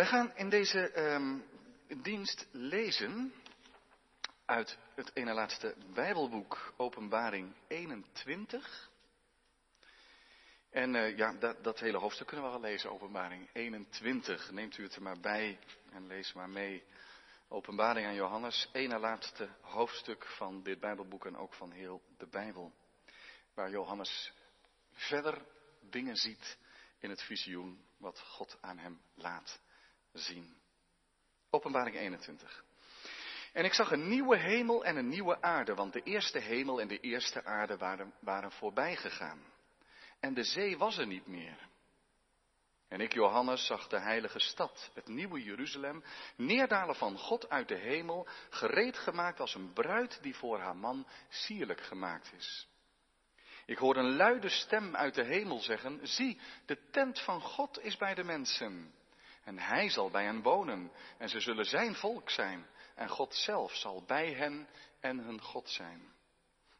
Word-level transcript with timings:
Wij 0.00 0.08
gaan 0.08 0.36
in 0.36 0.48
deze 0.48 0.90
ehm, 0.90 1.38
dienst 2.02 2.46
lezen 2.50 3.32
uit 4.44 4.78
het 4.94 5.10
ene 5.14 5.32
laatste 5.32 5.74
Bijbelboek, 5.94 6.74
Openbaring 6.76 7.54
21. 7.68 8.90
En 10.70 10.94
eh, 10.94 11.16
ja, 11.16 11.32
dat, 11.32 11.64
dat, 11.64 11.80
hele 11.80 11.98
hoofdstuk 11.98 12.26
kunnen 12.26 12.46
we 12.46 12.52
wel 12.52 12.60
lezen, 12.60 12.90
Openbaring 12.90 13.48
21. 13.52 14.50
Neemt 14.50 14.78
u 14.78 14.82
het 14.82 14.94
er 14.94 15.02
maar 15.02 15.20
bij 15.20 15.58
en 15.90 16.06
lees 16.06 16.32
maar 16.32 16.50
mee. 16.50 16.84
Openbaring 17.48 18.06
aan 18.06 18.14
Johannes, 18.14 18.68
ene 18.72 18.98
laatste 18.98 19.48
hoofdstuk 19.60 20.26
van 20.26 20.62
dit 20.62 20.80
Bijbelboek 20.80 21.26
en 21.26 21.36
ook 21.36 21.54
van 21.54 21.70
heel 21.70 22.02
de 22.18 22.26
Bijbel. 22.26 22.72
Waar 23.54 23.70
Johannes 23.70 24.32
verder 24.92 25.44
dingen 25.80 26.16
ziet 26.16 26.58
in 26.98 27.10
het 27.10 27.22
visioen 27.22 27.84
wat 27.96 28.20
God 28.20 28.58
aan 28.60 28.78
hem 28.78 29.00
laat 29.14 29.60
zien. 30.12 30.56
Openbaring 31.50 31.96
21. 31.96 32.64
En 33.52 33.64
ik 33.64 33.72
zag 33.74 33.90
een 33.90 34.08
nieuwe 34.08 34.36
hemel 34.36 34.84
en 34.84 34.96
een 34.96 35.08
nieuwe 35.08 35.42
aarde, 35.42 35.74
want 35.74 35.92
de 35.92 36.02
eerste 36.02 36.38
hemel 36.38 36.80
en 36.80 36.88
de 36.88 37.00
eerste 37.00 37.44
aarde 37.44 37.76
waren, 37.76 38.14
waren 38.20 38.52
voorbij 38.52 38.96
gegaan. 38.96 39.44
En 40.20 40.34
de 40.34 40.44
zee 40.44 40.78
was 40.78 40.98
er 40.98 41.06
niet 41.06 41.26
meer. 41.26 41.68
En 42.88 43.00
ik, 43.00 43.12
Johannes, 43.12 43.66
zag 43.66 43.88
de 43.88 44.00
heilige 44.00 44.38
stad, 44.38 44.90
het 44.94 45.08
nieuwe 45.08 45.42
Jeruzalem, 45.42 46.04
neerdalen 46.36 46.94
van 46.94 47.18
God 47.18 47.48
uit 47.48 47.68
de 47.68 47.76
hemel, 47.76 48.28
gereed 48.50 48.98
gemaakt 48.98 49.40
als 49.40 49.54
een 49.54 49.72
bruid 49.72 50.22
die 50.22 50.36
voor 50.36 50.58
haar 50.58 50.76
man 50.76 51.06
sierlijk 51.28 51.80
gemaakt 51.80 52.32
is. 52.36 52.68
Ik 53.66 53.78
hoorde 53.78 54.00
een 54.00 54.16
luide 54.16 54.48
stem 54.48 54.96
uit 54.96 55.14
de 55.14 55.24
hemel 55.24 55.60
zeggen, 55.60 56.06
zie, 56.06 56.40
de 56.66 56.78
tent 56.90 57.20
van 57.20 57.40
God 57.40 57.80
is 57.80 57.96
bij 57.96 58.14
de 58.14 58.24
mensen. 58.24 58.94
En 59.44 59.58
hij 59.58 59.90
zal 59.90 60.10
bij 60.10 60.24
hen 60.24 60.42
wonen, 60.42 60.92
en 61.18 61.28
ze 61.28 61.40
zullen 61.40 61.64
zijn 61.64 61.94
volk 61.94 62.30
zijn, 62.30 62.66
en 62.94 63.08
God 63.08 63.34
zelf 63.34 63.74
zal 63.74 64.02
bij 64.06 64.32
hen 64.32 64.68
en 65.00 65.18
hun 65.18 65.40
God 65.40 65.68
zijn. 65.68 66.12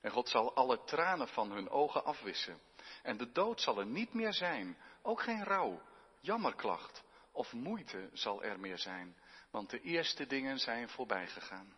En 0.01 0.11
God 0.11 0.29
zal 0.29 0.55
alle 0.55 0.85
tranen 0.85 1.29
van 1.29 1.53
hun 1.53 1.71
ogen 1.71 2.05
afwissen. 2.05 2.61
En 3.03 3.17
de 3.17 3.33
dood 3.33 3.61
zal 3.61 3.79
er 3.79 3.87
niet 3.87 4.15
meer 4.15 4.33
zijn, 4.33 4.77
ook 5.03 5.23
geen 5.23 5.45
rouw, 5.45 5.83
jammerklacht 6.21 7.03
of 7.33 7.53
moeite 7.53 8.11
zal 8.13 8.43
er 8.43 8.61
meer 8.61 8.79
zijn, 8.79 9.17
want 9.51 9.71
de 9.71 9.81
eerste 9.81 10.27
dingen 10.27 10.59
zijn 10.59 10.89
voorbij 10.89 11.27
gegaan. 11.27 11.77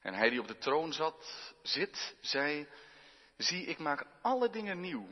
En 0.00 0.14
hij 0.14 0.30
die 0.30 0.40
op 0.40 0.48
de 0.48 0.58
troon 0.58 0.92
zat, 0.92 1.54
zit, 1.62 2.16
zei, 2.20 2.68
zie 3.36 3.66
ik 3.66 3.78
maak 3.78 4.06
alle 4.22 4.50
dingen 4.50 4.80
nieuw. 4.80 5.08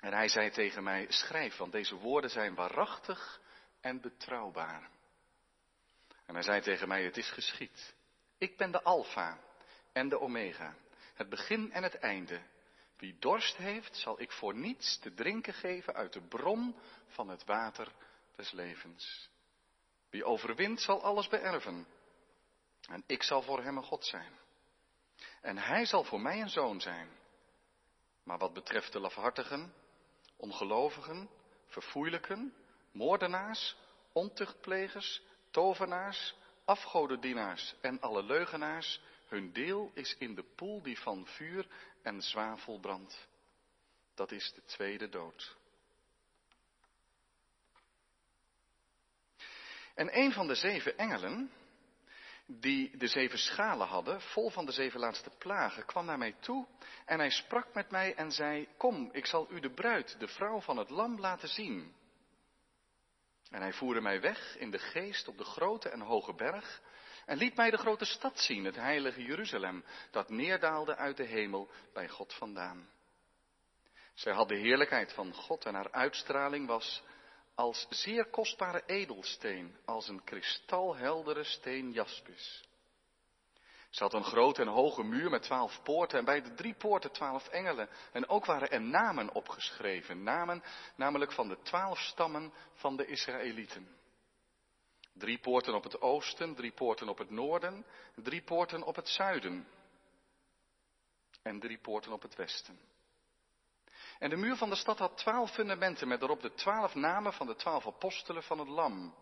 En 0.00 0.12
hij 0.12 0.28
zei 0.28 0.50
tegen 0.50 0.82
mij, 0.82 1.06
schrijf, 1.08 1.56
want 1.56 1.72
deze 1.72 1.94
woorden 1.94 2.30
zijn 2.30 2.54
waarachtig 2.54 3.40
en 3.80 4.00
betrouwbaar. 4.00 4.90
En 6.26 6.34
hij 6.34 6.42
zei 6.42 6.60
tegen 6.60 6.88
mij, 6.88 7.04
het 7.04 7.16
is 7.16 7.30
geschied. 7.30 7.94
Ik 8.38 8.56
ben 8.56 8.70
de 8.70 8.82
Alpha 8.82 9.38
en 9.92 10.08
de 10.08 10.20
Omega, 10.20 10.74
het 11.14 11.28
begin 11.28 11.72
en 11.72 11.82
het 11.82 11.98
einde. 11.98 12.40
Wie 12.96 13.16
dorst 13.18 13.56
heeft, 13.56 13.96
zal 13.96 14.20
ik 14.20 14.32
voor 14.32 14.54
niets 14.54 14.98
te 14.98 15.14
drinken 15.14 15.54
geven 15.54 15.94
uit 15.94 16.12
de 16.12 16.20
bron 16.20 16.76
van 17.06 17.28
het 17.28 17.44
water 17.44 17.92
des 18.36 18.50
levens. 18.50 19.30
Wie 20.10 20.24
overwint, 20.24 20.80
zal 20.80 21.02
alles 21.02 21.28
beërven. 21.28 21.86
En 22.88 23.04
ik 23.06 23.22
zal 23.22 23.42
voor 23.42 23.62
hem 23.62 23.76
een 23.76 23.82
God 23.82 24.06
zijn. 24.06 24.38
En 25.40 25.58
hij 25.58 25.84
zal 25.86 26.04
voor 26.04 26.20
mij 26.20 26.40
een 26.40 26.48
zoon 26.48 26.80
zijn. 26.80 27.08
Maar 28.22 28.38
wat 28.38 28.52
betreft 28.52 28.92
de 28.92 29.00
lafhartigen, 29.00 29.74
ongelovigen, 30.40 31.30
verfoeilijken, 31.66 32.54
moordenaars, 32.92 33.76
ontuchtplegers, 34.12 35.22
tovenaars, 35.50 36.34
afgodendienaars 36.64 37.74
en 37.80 38.00
alle 38.00 38.22
leugenaars, 38.22 39.00
hun 39.28 39.52
deel 39.52 39.90
is 39.94 40.16
in 40.18 40.34
de 40.34 40.44
poel 40.54 40.82
die 40.82 40.98
van 40.98 41.26
vuur 41.26 41.66
en 42.02 42.22
zwavel 42.22 42.78
brandt. 42.78 43.28
Dat 44.14 44.32
is 44.32 44.52
de 44.54 44.64
tweede 44.64 45.08
dood. 45.08 45.56
En 49.94 50.18
een 50.18 50.32
van 50.32 50.46
de 50.46 50.54
zeven 50.54 50.98
engelen, 50.98 51.52
die 52.58 52.96
de 52.96 53.06
zeven 53.06 53.38
schalen 53.38 53.86
hadden, 53.86 54.20
vol 54.20 54.50
van 54.50 54.66
de 54.66 54.72
zeven 54.72 55.00
laatste 55.00 55.30
plagen, 55.38 55.86
kwam 55.86 56.04
naar 56.04 56.18
mij 56.18 56.36
toe 56.40 56.66
en 57.04 57.18
hij 57.18 57.30
sprak 57.30 57.74
met 57.74 57.90
mij 57.90 58.14
en 58.14 58.30
zei, 58.30 58.68
kom, 58.76 59.08
ik 59.12 59.26
zal 59.26 59.50
u 59.50 59.60
de 59.60 59.70
bruid, 59.70 60.16
de 60.18 60.28
vrouw 60.28 60.60
van 60.60 60.76
het 60.76 60.90
lam, 60.90 61.20
laten 61.20 61.48
zien. 61.48 61.94
En 63.50 63.60
hij 63.60 63.72
voerde 63.72 64.00
mij 64.00 64.20
weg 64.20 64.56
in 64.56 64.70
de 64.70 64.78
geest 64.78 65.28
op 65.28 65.38
de 65.38 65.44
grote 65.44 65.88
en 65.88 66.00
hoge 66.00 66.34
berg 66.34 66.80
en 67.26 67.36
liet 67.36 67.56
mij 67.56 67.70
de 67.70 67.76
grote 67.76 68.04
stad 68.04 68.38
zien, 68.38 68.64
het 68.64 68.76
heilige 68.76 69.22
Jeruzalem, 69.22 69.84
dat 70.10 70.28
neerdaalde 70.28 70.96
uit 70.96 71.16
de 71.16 71.24
hemel 71.24 71.70
bij 71.92 72.08
God 72.08 72.34
vandaan. 72.34 72.88
Zij 74.14 74.32
had 74.32 74.48
de 74.48 74.56
heerlijkheid 74.56 75.12
van 75.12 75.34
God 75.34 75.64
en 75.64 75.74
haar 75.74 75.92
uitstraling 75.92 76.66
was 76.66 77.02
als 77.60 77.86
zeer 77.90 78.24
kostbare 78.24 78.82
edelsteen, 78.86 79.76
als 79.84 80.08
een 80.08 80.24
kristalheldere 80.24 81.44
steen 81.44 81.92
jaspis. 81.92 82.64
Ze 83.90 84.02
had 84.02 84.12
een 84.12 84.24
grote 84.24 84.62
en 84.62 84.68
hoge 84.68 85.02
muur 85.02 85.30
met 85.30 85.42
twaalf 85.42 85.82
poorten 85.82 86.18
en 86.18 86.24
bij 86.24 86.42
de 86.42 86.54
drie 86.54 86.74
poorten 86.74 87.12
twaalf 87.12 87.48
engelen. 87.48 87.88
En 88.12 88.28
ook 88.28 88.44
waren 88.44 88.70
er 88.70 88.80
namen 88.80 89.34
opgeschreven, 89.34 90.22
namen 90.22 90.62
namelijk 90.96 91.32
van 91.32 91.48
de 91.48 91.62
twaalf 91.62 91.98
stammen 91.98 92.52
van 92.72 92.96
de 92.96 93.06
Israëlieten. 93.06 93.88
Drie 95.12 95.38
poorten 95.38 95.74
op 95.74 95.82
het 95.82 96.00
oosten, 96.00 96.54
drie 96.54 96.72
poorten 96.72 97.08
op 97.08 97.18
het 97.18 97.30
noorden, 97.30 97.86
drie 98.14 98.42
poorten 98.42 98.82
op 98.82 98.96
het 98.96 99.08
zuiden 99.08 99.68
en 101.42 101.60
drie 101.60 101.78
poorten 101.78 102.12
op 102.12 102.22
het 102.22 102.36
westen. 102.36 102.89
En 104.20 104.30
de 104.30 104.36
muur 104.36 104.56
van 104.56 104.68
de 104.70 104.76
stad 104.76 104.98
had 104.98 105.16
twaalf 105.16 105.50
fundamenten 105.50 106.08
met 106.08 106.22
erop 106.22 106.40
de 106.40 106.54
twaalf 106.54 106.94
namen 106.94 107.32
van 107.32 107.46
de 107.46 107.54
twaalf 107.54 107.86
apostelen 107.86 108.42
van 108.42 108.58
het 108.58 108.68
lam. 108.68 109.14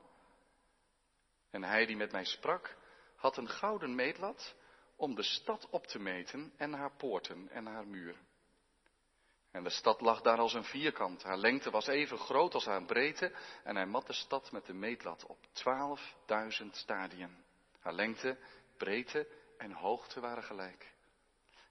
En 1.50 1.62
hij 1.62 1.86
die 1.86 1.96
met 1.96 2.12
mij 2.12 2.24
sprak, 2.24 2.76
had 3.16 3.36
een 3.36 3.48
gouden 3.48 3.94
meetlat 3.94 4.54
om 4.96 5.14
de 5.14 5.22
stad 5.22 5.68
op 5.70 5.86
te 5.86 5.98
meten 5.98 6.52
en 6.56 6.72
haar 6.72 6.96
poorten 6.96 7.48
en 7.48 7.66
haar 7.66 7.86
muur. 7.86 8.16
En 9.50 9.62
de 9.62 9.70
stad 9.70 10.00
lag 10.00 10.20
daar 10.20 10.38
als 10.38 10.54
een 10.54 10.64
vierkant. 10.64 11.22
Haar 11.22 11.36
lengte 11.36 11.70
was 11.70 11.86
even 11.86 12.18
groot 12.18 12.54
als 12.54 12.64
haar 12.64 12.84
breedte. 12.84 13.32
En 13.64 13.76
hij 13.76 13.86
mat 13.86 14.06
de 14.06 14.12
stad 14.12 14.52
met 14.52 14.66
de 14.66 14.74
meetlat 14.74 15.26
op 15.26 15.46
twaalfduizend 15.52 16.76
stadien. 16.76 17.44
Haar 17.80 17.92
lengte, 17.92 18.38
breedte 18.76 19.28
en 19.58 19.72
hoogte 19.72 20.20
waren 20.20 20.42
gelijk. 20.42 20.96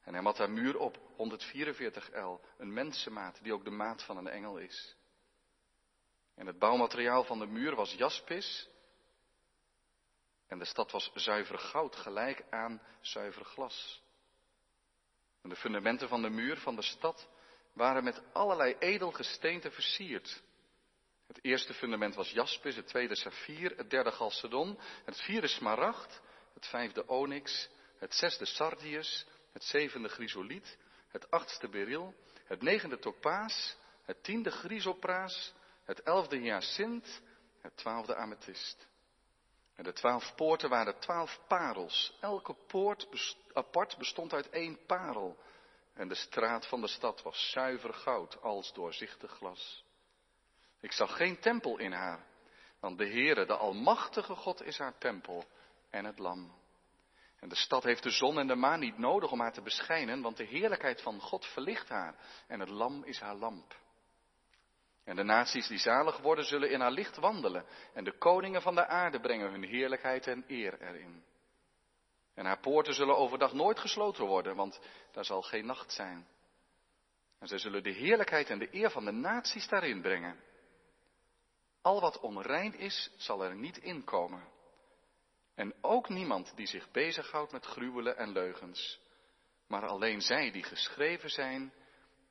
En 0.07 0.13
hij 0.13 0.21
mat 0.21 0.37
haar 0.37 0.51
muur 0.51 0.77
op 0.77 0.99
144 1.15 2.09
L, 2.13 2.39
een 2.57 2.73
mensenmaat 2.73 3.39
die 3.43 3.53
ook 3.53 3.63
de 3.63 3.69
maat 3.69 4.03
van 4.03 4.17
een 4.17 4.27
engel 4.27 4.57
is. 4.57 4.95
En 6.35 6.47
het 6.47 6.59
bouwmateriaal 6.59 7.23
van 7.23 7.39
de 7.39 7.45
muur 7.45 7.75
was 7.75 7.93
jaspis. 7.93 8.69
En 10.47 10.59
de 10.59 10.65
stad 10.65 10.91
was 10.91 11.11
zuiver 11.13 11.57
goud, 11.57 11.95
gelijk 11.95 12.43
aan 12.49 12.81
zuiver 13.01 13.45
glas. 13.45 14.01
En 15.41 15.49
de 15.49 15.55
fundamenten 15.55 16.07
van 16.07 16.21
de 16.21 16.29
muur 16.29 16.57
van 16.57 16.75
de 16.75 16.81
stad 16.81 17.29
waren 17.73 18.03
met 18.03 18.21
allerlei 18.33 18.75
edelgesteenten 18.79 19.71
versierd. 19.71 20.43
Het 21.27 21.39
eerste 21.41 21.73
fundament 21.73 22.15
was 22.15 22.31
jaspis, 22.31 22.75
het 22.75 22.87
tweede 22.87 23.15
saffier, 23.15 23.77
het 23.77 23.89
derde 23.89 24.11
chalcedon, 24.11 24.79
het 25.05 25.21
vierde 25.21 25.47
smaragd, 25.47 26.21
het 26.53 26.67
vijfde 26.67 27.07
onyx, 27.07 27.69
het 27.97 28.13
zesde 28.13 28.45
sardius, 28.45 29.25
het 29.57 29.65
zevende 29.65 30.09
chrysoliet, 30.09 30.77
het 31.07 31.31
achtste 31.31 31.69
beryl, 31.69 32.13
het 32.45 32.61
negende 32.61 32.99
topaas, 32.99 33.77
het 34.03 34.23
tiende 34.23 34.51
chrysopraas, 34.51 35.53
het 35.83 36.01
elfde 36.01 36.37
hyacint, 36.37 37.21
het 37.61 37.77
twaalfde 37.77 38.15
amethyst. 38.15 38.87
En 39.75 39.83
de 39.83 39.93
twaalf 39.93 40.35
poorten 40.35 40.69
waren 40.69 40.99
twaalf 40.99 41.39
parels. 41.47 42.17
Elke 42.21 42.55
poort 42.67 43.35
apart 43.53 43.97
bestond 43.97 44.33
uit 44.33 44.49
één 44.49 44.85
parel. 44.85 45.37
En 45.93 46.07
de 46.07 46.15
straat 46.15 46.67
van 46.67 46.81
de 46.81 46.87
stad 46.87 47.21
was 47.21 47.49
zuiver 47.51 47.93
goud 47.93 48.41
als 48.41 48.73
doorzichtig 48.73 49.31
glas. 49.31 49.83
Ik 50.79 50.91
zag 50.91 51.15
geen 51.15 51.39
tempel 51.39 51.77
in 51.77 51.91
haar, 51.91 52.25
want 52.79 52.97
de 52.97 53.07
Heere, 53.07 53.45
de 53.45 53.55
Almachtige 53.55 54.35
God, 54.35 54.63
is 54.63 54.77
haar 54.77 54.97
tempel 54.97 55.45
en 55.89 56.05
het 56.05 56.19
lam. 56.19 56.56
En 57.39 57.49
de 57.49 57.55
stad 57.55 57.83
heeft 57.83 58.03
de 58.03 58.09
zon 58.09 58.39
en 58.39 58.47
de 58.47 58.55
maan 58.55 58.79
niet 58.79 58.97
nodig 58.97 59.31
om 59.31 59.39
haar 59.39 59.53
te 59.53 59.61
beschijnen, 59.61 60.21
want 60.21 60.37
de 60.37 60.43
heerlijkheid 60.43 61.01
van 61.01 61.19
God 61.19 61.45
verlicht 61.45 61.89
haar 61.89 62.15
en 62.47 62.59
het 62.59 62.69
lam 62.69 63.03
is 63.03 63.19
haar 63.19 63.35
lamp. 63.35 63.75
En 65.03 65.15
de 65.15 65.23
naties 65.23 65.67
die 65.67 65.77
zalig 65.77 66.17
worden 66.17 66.45
zullen 66.45 66.71
in 66.71 66.79
haar 66.79 66.91
licht 66.91 67.17
wandelen 67.17 67.65
en 67.93 68.03
de 68.03 68.17
koningen 68.17 68.61
van 68.61 68.75
de 68.75 68.87
aarde 68.87 69.19
brengen 69.19 69.51
hun 69.51 69.63
heerlijkheid 69.63 70.27
en 70.27 70.43
eer 70.47 70.81
erin. 70.81 71.23
En 72.33 72.45
haar 72.45 72.59
poorten 72.59 72.93
zullen 72.93 73.17
overdag 73.17 73.53
nooit 73.53 73.79
gesloten 73.79 74.25
worden, 74.25 74.55
want 74.55 74.79
daar 75.11 75.25
zal 75.25 75.41
geen 75.41 75.65
nacht 75.65 75.91
zijn. 75.91 76.27
En 77.39 77.47
zij 77.47 77.57
zullen 77.57 77.83
de 77.83 77.91
heerlijkheid 77.91 78.49
en 78.49 78.59
de 78.59 78.67
eer 78.71 78.89
van 78.89 79.05
de 79.05 79.11
naties 79.11 79.67
daarin 79.67 80.01
brengen. 80.01 80.39
Al 81.81 82.01
wat 82.01 82.19
onrein 82.19 82.73
is, 82.77 83.11
zal 83.17 83.43
er 83.43 83.55
niet 83.55 83.77
inkomen. 83.77 84.47
En 85.57 85.73
ook 85.81 86.09
niemand 86.09 86.55
die 86.55 86.67
zich 86.67 86.91
bezighoudt 86.91 87.51
met 87.51 87.65
gruwelen 87.65 88.17
en 88.17 88.31
leugens, 88.31 88.99
maar 89.67 89.87
alleen 89.87 90.21
zij 90.21 90.51
die 90.51 90.63
geschreven 90.63 91.29
zijn 91.29 91.73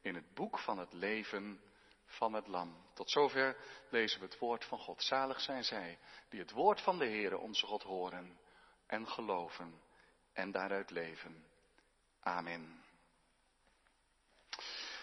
in 0.02 0.14
het 0.14 0.34
boek 0.34 0.58
van 0.58 0.78
het 0.78 0.92
leven 0.92 1.60
van 2.04 2.32
het 2.32 2.46
lam. 2.46 2.84
Tot 2.94 3.10
zover 3.10 3.56
lezen 3.90 4.20
we 4.20 4.26
het 4.26 4.38
woord 4.38 4.64
van 4.64 4.78
God. 4.78 5.02
Zalig 5.02 5.40
zijn 5.40 5.64
zij 5.64 5.98
die 6.28 6.40
het 6.40 6.50
woord 6.50 6.80
van 6.80 6.98
de 6.98 7.04
Heere 7.04 7.38
onze 7.38 7.66
God 7.66 7.82
horen 7.82 8.38
en 8.86 9.08
geloven 9.08 9.82
en 10.32 10.50
daaruit 10.50 10.90
leven. 10.90 11.46
Amen. 12.20 12.84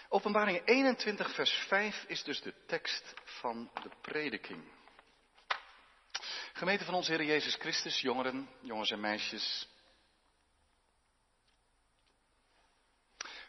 Openbaring 0.08 0.62
21, 0.64 1.34
vers 1.34 1.52
5 1.68 2.04
is 2.04 2.22
dus 2.22 2.40
de 2.40 2.54
tekst 2.66 3.14
van 3.24 3.70
de 3.82 3.90
prediking. 4.00 4.72
Gemeente 6.64 6.84
van 6.84 6.94
onze 6.94 7.12
Heer 7.12 7.24
Jezus 7.24 7.54
Christus, 7.54 8.00
jongeren, 8.00 8.48
jongens 8.60 8.90
en 8.90 9.00
meisjes. 9.00 9.68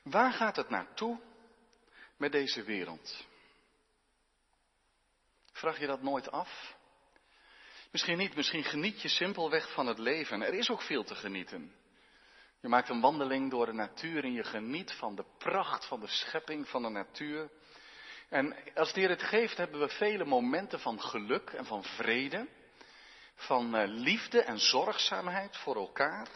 Waar 0.04 0.32
gaat 0.32 0.56
het 0.56 0.70
naartoe 0.70 1.20
met 2.18 2.32
deze 2.32 2.64
wereld? 2.64 3.26
Vraag 5.52 5.80
je 5.80 5.88
dat 5.88 6.02
nooit 6.02 6.32
af? 6.32 6.76
Misschien 7.92 8.18
niet, 8.18 8.36
misschien 8.36 8.64
geniet 8.64 9.02
je 9.02 9.08
simpelweg 9.08 9.74
van 9.74 9.88
het 9.88 10.00
leven. 10.00 10.42
Er 10.42 10.54
is 10.54 10.70
ook 10.70 10.82
veel 10.82 11.04
te 11.04 11.16
genieten. 11.16 11.76
Je 12.60 12.68
maakt 12.68 12.90
een 12.90 13.02
wandeling 13.02 13.52
door 13.52 13.66
de 13.66 13.74
natuur 13.74 14.24
en 14.24 14.34
je 14.34 14.44
geniet 14.44 14.92
van 14.92 15.16
de 15.16 15.26
pracht 15.38 15.86
van 15.86 16.00
de 16.00 16.08
schepping 16.08 16.68
van 16.68 16.82
de 16.82 16.90
natuur. 16.90 17.50
En 18.30 18.74
als 18.74 18.94
de 18.94 19.00
Heer 19.00 19.10
het 19.10 19.24
geeft, 19.24 19.58
hebben 19.58 19.80
we 19.80 19.90
vele 19.90 20.26
momenten 20.26 20.80
van 20.80 21.02
geluk 21.02 21.50
en 21.50 21.66
van 21.66 21.84
vrede, 21.84 22.48
van 23.36 23.76
eh, 23.76 23.88
liefde 23.88 24.42
en 24.42 24.60
zorgzaamheid 24.60 25.58
voor 25.58 25.76
elkaar. 25.76 26.28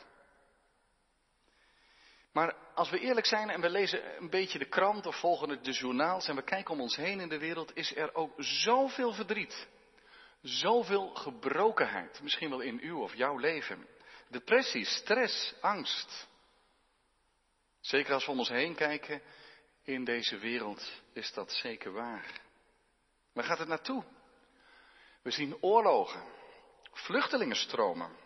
Maar 2.32 2.56
als 2.76 2.90
we 2.90 3.00
eerlijk 3.00 3.26
zijn 3.26 3.50
en 3.50 3.62
we 3.62 3.70
lezen 3.70 4.18
een 4.18 4.30
beetje 4.30 4.60
de 4.60 4.70
krant 4.70 5.06
of 5.06 5.20
volgen 5.20 5.64
de 5.64 5.72
journaals 5.72 6.28
en 6.28 6.36
we 6.36 6.44
kijken 6.44 6.74
om 6.74 6.82
ons 6.82 6.96
heen 6.96 7.20
in 7.20 7.30
de 7.30 7.38
wereld, 7.38 7.76
is 7.76 7.96
er 7.96 8.16
ook 8.16 8.34
zoveel 8.38 9.14
verdriet. 9.14 9.68
Zoveel 10.42 11.16
gebrokenheid, 11.16 12.22
misschien 12.22 12.50
wel 12.50 12.60
in 12.60 12.80
uw 12.80 13.02
of 13.02 13.16
jouw 13.16 13.38
leven. 13.38 13.88
Depressie, 14.28 14.86
stress, 14.86 15.54
angst. 15.62 16.28
Zeker 17.80 18.14
als 18.14 18.26
we 18.26 18.32
om 18.32 18.40
ons 18.40 18.50
heen 18.50 18.76
kijken 18.76 19.22
in 19.84 20.04
deze 20.04 20.38
wereld 20.38 20.92
is 21.14 21.34
dat 21.34 21.52
zeker 21.52 21.92
waar. 21.92 22.42
Waar 23.34 23.44
gaat 23.44 23.60
het 23.60 23.68
naartoe? 23.68 24.04
We 25.22 25.32
zien 25.32 25.58
oorlogen, 25.62 26.24
vluchtelingenstromen, 26.92 28.18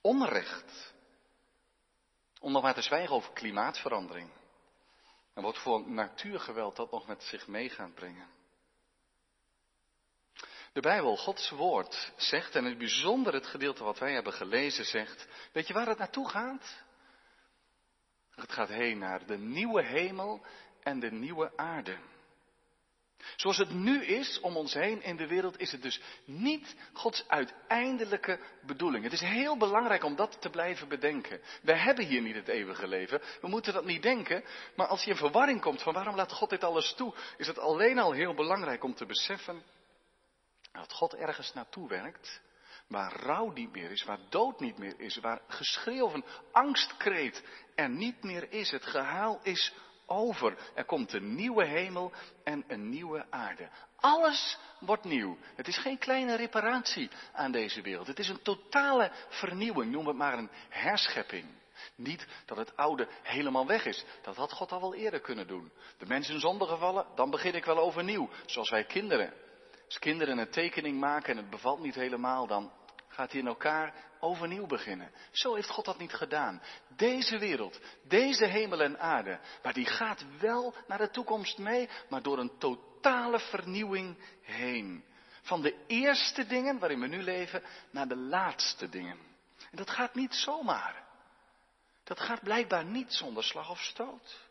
onrecht. 0.00 0.94
Om 2.40 2.52
nog 2.52 2.62
maar 2.62 2.74
te 2.74 2.82
zwijgen 2.82 3.14
over 3.14 3.32
klimaatverandering. 3.32 4.30
En 5.34 5.42
wat 5.42 5.58
voor 5.58 5.90
natuurgeweld 5.90 6.76
dat 6.76 6.90
nog 6.90 7.06
met 7.06 7.22
zich 7.22 7.46
mee 7.46 7.70
gaat 7.70 7.94
brengen. 7.94 8.28
De 10.72 10.80
Bijbel, 10.80 11.16
Gods 11.16 11.50
woord, 11.50 12.12
zegt, 12.16 12.54
en 12.54 12.62
in 12.62 12.68
het 12.68 12.78
bijzonder 12.78 13.34
het 13.34 13.46
gedeelte 13.46 13.84
wat 13.84 13.98
wij 13.98 14.12
hebben 14.12 14.32
gelezen 14.32 14.84
zegt, 14.84 15.28
weet 15.52 15.66
je 15.66 15.74
waar 15.74 15.86
het 15.86 15.98
naartoe 15.98 16.28
gaat? 16.28 16.84
Het 18.30 18.52
gaat 18.52 18.68
heen 18.68 18.98
naar 18.98 19.26
de 19.26 19.38
nieuwe 19.38 19.82
hemel 19.82 20.46
en 20.82 21.00
de 21.00 21.10
nieuwe 21.10 21.56
aarde. 21.56 21.98
Zoals 23.36 23.58
het 23.58 23.70
nu 23.70 24.04
is 24.04 24.40
om 24.40 24.56
ons 24.56 24.74
heen 24.74 25.02
in 25.02 25.16
de 25.16 25.26
wereld, 25.26 25.60
is 25.60 25.72
het 25.72 25.82
dus 25.82 26.00
niet 26.24 26.76
Gods 26.92 27.24
uiteindelijke 27.28 28.40
bedoeling. 28.62 29.04
Het 29.04 29.12
is 29.12 29.20
heel 29.20 29.56
belangrijk 29.56 30.04
om 30.04 30.16
dat 30.16 30.40
te 30.40 30.50
blijven 30.50 30.88
bedenken. 30.88 31.40
Wij 31.62 31.78
hebben 31.78 32.04
hier 32.04 32.22
niet 32.22 32.34
het 32.34 32.48
eeuwige 32.48 32.88
leven. 32.88 33.20
We 33.40 33.48
moeten 33.48 33.72
dat 33.72 33.84
niet 33.84 34.02
denken. 34.02 34.44
Maar 34.76 34.86
als 34.86 35.04
je 35.04 35.10
in 35.10 35.16
verwarring 35.16 35.60
komt 35.60 35.82
van 35.82 35.92
waarom 35.92 36.16
laat 36.16 36.32
God 36.32 36.50
dit 36.50 36.64
alles 36.64 36.94
toe, 36.94 37.14
is 37.36 37.46
het 37.46 37.58
alleen 37.58 37.98
al 37.98 38.12
heel 38.12 38.34
belangrijk 38.34 38.84
om 38.84 38.94
te 38.94 39.06
beseffen 39.06 39.62
dat 40.72 40.92
God 40.92 41.14
ergens 41.14 41.52
naartoe 41.52 41.88
werkt. 41.88 42.40
Waar 42.88 43.20
rouw 43.20 43.50
niet 43.50 43.72
meer 43.72 43.90
is, 43.90 44.04
waar 44.04 44.20
dood 44.28 44.60
niet 44.60 44.78
meer 44.78 45.00
is, 45.00 45.16
waar 45.16 45.40
geschreeuw 45.48 46.04
of 46.04 46.14
een 46.14 46.24
angstkreet 46.52 47.42
er 47.74 47.88
niet 47.88 48.22
meer 48.22 48.52
is. 48.52 48.70
Het 48.70 48.86
gehaal 48.86 49.40
is 49.42 49.72
over. 50.06 50.56
Er 50.74 50.84
komt 50.84 51.12
een 51.12 51.34
nieuwe 51.34 51.64
hemel 51.64 52.12
en 52.44 52.64
een 52.66 52.88
nieuwe 52.88 53.26
aarde. 53.30 53.68
Alles 53.96 54.58
wordt 54.80 55.04
nieuw. 55.04 55.36
Het 55.54 55.68
is 55.68 55.78
geen 55.78 55.98
kleine 55.98 56.36
reparatie 56.36 57.10
aan 57.32 57.52
deze 57.52 57.82
wereld. 57.82 58.06
Het 58.06 58.18
is 58.18 58.28
een 58.28 58.42
totale 58.42 59.10
vernieuwing. 59.28 59.92
Noem 59.92 60.06
het 60.06 60.16
maar 60.16 60.38
een 60.38 60.50
herschepping. 60.68 61.46
Niet 61.94 62.26
dat 62.46 62.56
het 62.56 62.76
oude 62.76 63.08
helemaal 63.22 63.66
weg 63.66 63.84
is. 63.84 64.04
Dat 64.22 64.36
had 64.36 64.52
God 64.52 64.72
al 64.72 64.80
wel 64.80 64.94
eerder 64.94 65.20
kunnen 65.20 65.46
doen. 65.46 65.72
De 65.98 66.06
mensen 66.06 66.34
in 66.34 66.40
zonde 66.40 66.66
gevallen, 66.66 67.06
dan 67.14 67.30
begin 67.30 67.54
ik 67.54 67.64
wel 67.64 67.78
overnieuw. 67.78 68.28
Zoals 68.46 68.70
wij 68.70 68.84
kinderen. 68.84 69.32
Als 69.86 69.98
kinderen 69.98 70.38
een 70.38 70.50
tekening 70.50 71.00
maken 71.00 71.30
en 71.30 71.36
het 71.36 71.50
bevalt 71.50 71.80
niet 71.80 71.94
helemaal, 71.94 72.46
dan 72.46 72.72
gaat 73.08 73.30
hij 73.30 73.40
in 73.40 73.46
elkaar 73.46 73.94
overnieuw 74.26 74.66
beginnen. 74.66 75.12
Zo 75.30 75.54
heeft 75.54 75.70
God 75.70 75.84
dat 75.84 75.98
niet 75.98 76.14
gedaan. 76.14 76.62
Deze 76.88 77.38
wereld, 77.38 77.80
deze 78.02 78.44
hemel 78.44 78.80
en 78.80 78.98
aarde, 78.98 79.40
maar 79.62 79.72
die 79.72 79.86
gaat 79.86 80.24
wel 80.38 80.74
naar 80.86 80.98
de 80.98 81.10
toekomst 81.10 81.58
mee, 81.58 81.88
maar 82.08 82.22
door 82.22 82.38
een 82.38 82.58
totale 82.58 83.38
vernieuwing 83.38 84.16
heen. 84.42 85.04
Van 85.42 85.62
de 85.62 85.84
eerste 85.86 86.46
dingen 86.46 86.78
waarin 86.78 87.00
we 87.00 87.06
nu 87.06 87.22
leven 87.22 87.62
naar 87.90 88.08
de 88.08 88.16
laatste 88.16 88.88
dingen. 88.88 89.18
En 89.70 89.76
dat 89.76 89.90
gaat 89.90 90.14
niet 90.14 90.34
zomaar. 90.34 91.04
Dat 92.04 92.20
gaat 92.20 92.42
blijkbaar 92.42 92.84
niet 92.84 93.12
zonder 93.12 93.44
slag 93.44 93.70
of 93.70 93.80
stoot. 93.80 94.46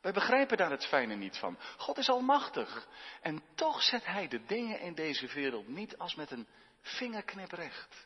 Wij 0.00 0.12
begrijpen 0.12 0.56
daar 0.56 0.70
het 0.70 0.86
fijne 0.86 1.14
niet 1.14 1.36
van. 1.36 1.58
God 1.76 1.98
is 1.98 2.08
almachtig. 2.08 2.88
En 3.22 3.42
toch 3.54 3.82
zet 3.82 4.06
Hij 4.06 4.28
de 4.28 4.44
dingen 4.44 4.80
in 4.80 4.94
deze 4.94 5.26
wereld 5.26 5.68
niet 5.68 5.98
als 5.98 6.14
met 6.14 6.30
een 6.30 6.46
vingerknip 6.80 7.52
recht. 7.52 8.05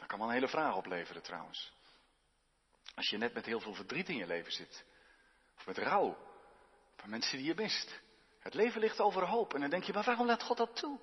Dat 0.00 0.08
kan 0.08 0.18
wel 0.18 0.28
een 0.28 0.34
hele 0.34 0.48
vraag 0.48 0.76
opleveren 0.76 1.22
trouwens. 1.22 1.72
Als 2.94 3.10
je 3.10 3.18
net 3.18 3.34
met 3.34 3.46
heel 3.46 3.60
veel 3.60 3.74
verdriet 3.74 4.08
in 4.08 4.16
je 4.16 4.26
leven 4.26 4.52
zit. 4.52 4.84
Of 5.56 5.66
met 5.66 5.78
rouw. 5.78 6.16
Van 6.96 7.10
mensen 7.10 7.38
die 7.38 7.46
je 7.46 7.54
mist. 7.54 8.00
Het 8.38 8.54
leven 8.54 8.80
ligt 8.80 9.00
overhoop. 9.00 9.54
En 9.54 9.60
dan 9.60 9.70
denk 9.70 9.84
je, 9.84 9.92
maar 9.92 10.04
waarom 10.04 10.26
laat 10.26 10.42
God 10.42 10.56
dat 10.56 10.76
toe? 10.76 10.98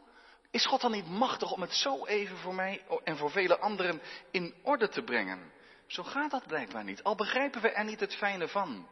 Is 0.51 0.65
God 0.65 0.81
dan 0.81 0.91
niet 0.91 1.07
machtig 1.07 1.51
om 1.51 1.61
het 1.61 1.73
zo 1.73 2.06
even 2.06 2.37
voor 2.37 2.56
mij 2.56 2.85
en 3.04 3.18
voor 3.18 3.31
vele 3.31 3.59
anderen 3.59 4.01
in 4.31 4.56
orde 4.63 4.89
te 4.89 5.04
brengen? 5.04 5.51
Zo 5.87 6.04
gaat 6.04 6.31
dat 6.31 6.47
blijkbaar 6.47 6.83
niet. 6.83 7.04
Al 7.04 7.16
begrijpen 7.16 7.61
we 7.61 7.71
er 7.71 7.83
niet 7.83 7.99
het 7.99 8.16
fijne 8.16 8.47
van. 8.47 8.87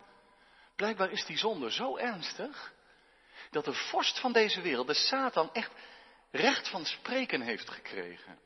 Blijkbaar 0.76 1.12
is 1.12 1.26
die 1.26 1.38
zonde 1.38 1.72
zo 1.72 1.98
ernstig 1.98 2.74
dat 3.52 3.66
de 3.66 3.74
vorst 3.74 4.20
van 4.20 4.32
deze 4.32 4.62
wereld, 4.62 4.88
de 4.88 4.94
Satan, 4.94 5.54
echt 5.54 5.72
recht 6.32 6.70
van 6.70 6.86
spreken 6.86 7.42
heeft 7.42 7.70
gekregen. 7.70 8.40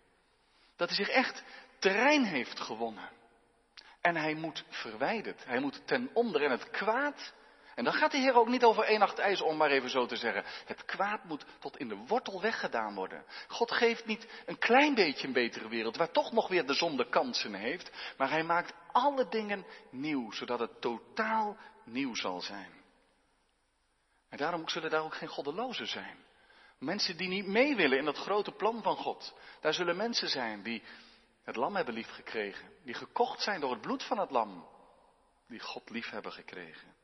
Dat 0.80 0.88
hij 0.90 0.98
zich 0.98 1.10
echt 1.10 1.44
terrein 1.80 2.24
heeft 2.24 2.60
gewonnen. 2.60 3.10
En 4.02 4.16
hij 4.16 4.34
moet 4.34 4.64
verwijderd. 4.70 5.46
Hij 5.46 5.60
moet 5.60 5.88
ten 5.88 6.10
onder. 6.14 6.44
En 6.44 6.52
het 6.52 6.70
kwaad. 6.70 7.34
En 7.76 7.84
dan 7.84 7.94
gaat 7.94 8.12
de 8.12 8.18
Heer 8.18 8.34
ook 8.34 8.48
niet 8.48 8.64
over 8.64 8.84
één 8.84 9.00
nacht 9.00 9.20
ijs 9.20 9.42
om, 9.42 9.58
maar 9.58 9.70
even 9.70 9.90
zo 9.90 10.06
te 10.06 10.16
zeggen. 10.16 10.44
Het 10.66 10.86
kwaad 10.86 11.24
moet 11.24 11.46
tot 11.60 11.78
in 11.78 11.88
de 11.88 11.96
wortel 11.96 12.42
weggedaan 12.42 12.96
worden. 12.96 13.26
God 13.48 13.72
geeft 13.72 14.06
niet 14.06 14.28
een 14.46 14.58
klein 14.58 14.96
beetje 14.96 15.28
een 15.28 15.34
betere 15.34 15.70
wereld, 15.70 15.98
waar 15.98 16.12
toch 16.12 16.32
nog 16.32 16.48
weer 16.48 16.66
de 16.66 16.74
zonde 16.74 17.10
kansen 17.10 17.54
heeft. 17.54 18.14
Maar 18.18 18.30
hij 18.30 18.44
maakt 18.44 18.74
alle 18.92 19.28
dingen 19.30 19.66
nieuw, 19.92 20.32
zodat 20.32 20.60
het 20.60 20.82
totaal 20.82 21.58
nieuw 21.84 22.16
zal 22.16 22.42
zijn. 22.42 22.72
En 24.30 24.38
daarom 24.38 24.70
zullen 24.70 24.90
daar 24.90 25.04
ook 25.04 25.16
geen 25.16 25.30
goddelozen 25.30 25.88
zijn. 25.88 26.28
Mensen 26.80 27.18
die 27.18 27.28
niet 27.28 27.46
mee 27.46 27.76
willen 27.76 27.98
in 27.98 28.06
dat 28.06 28.18
grote 28.18 28.52
plan 28.52 28.82
van 28.84 28.96
God. 28.96 29.34
Daar 29.62 29.74
zullen 29.74 29.98
mensen 29.98 30.30
zijn 30.30 30.64
die 30.64 30.84
het 31.44 31.56
lam 31.56 31.76
hebben 31.76 31.94
liefgekregen. 31.94 32.70
Die 32.84 32.94
gekocht 32.94 33.42
zijn 33.42 33.60
door 33.60 33.72
het 33.72 33.82
bloed 33.82 34.04
van 34.04 34.18
het 34.18 34.32
lam. 34.32 34.68
Die 35.48 35.60
God 35.60 35.90
lief 35.90 36.10
hebben 36.10 36.32
gekregen. 36.32 36.96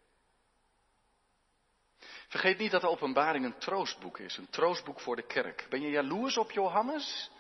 Vergeet 2.27 2.58
niet 2.58 2.72
dat 2.72 2.82
de 2.82 2.89
openbaring 2.89 3.46
een 3.46 3.58
troostboek 3.58 4.20
is. 4.20 4.38
Een 4.38 4.50
troostboek 4.50 5.00
voor 5.00 5.15
de 5.15 5.25
kerk. 5.25 5.65
Ben 5.70 5.82
je 5.82 5.89
jaloers 5.89 6.38
op 6.38 6.51
Johannes? 6.51 7.32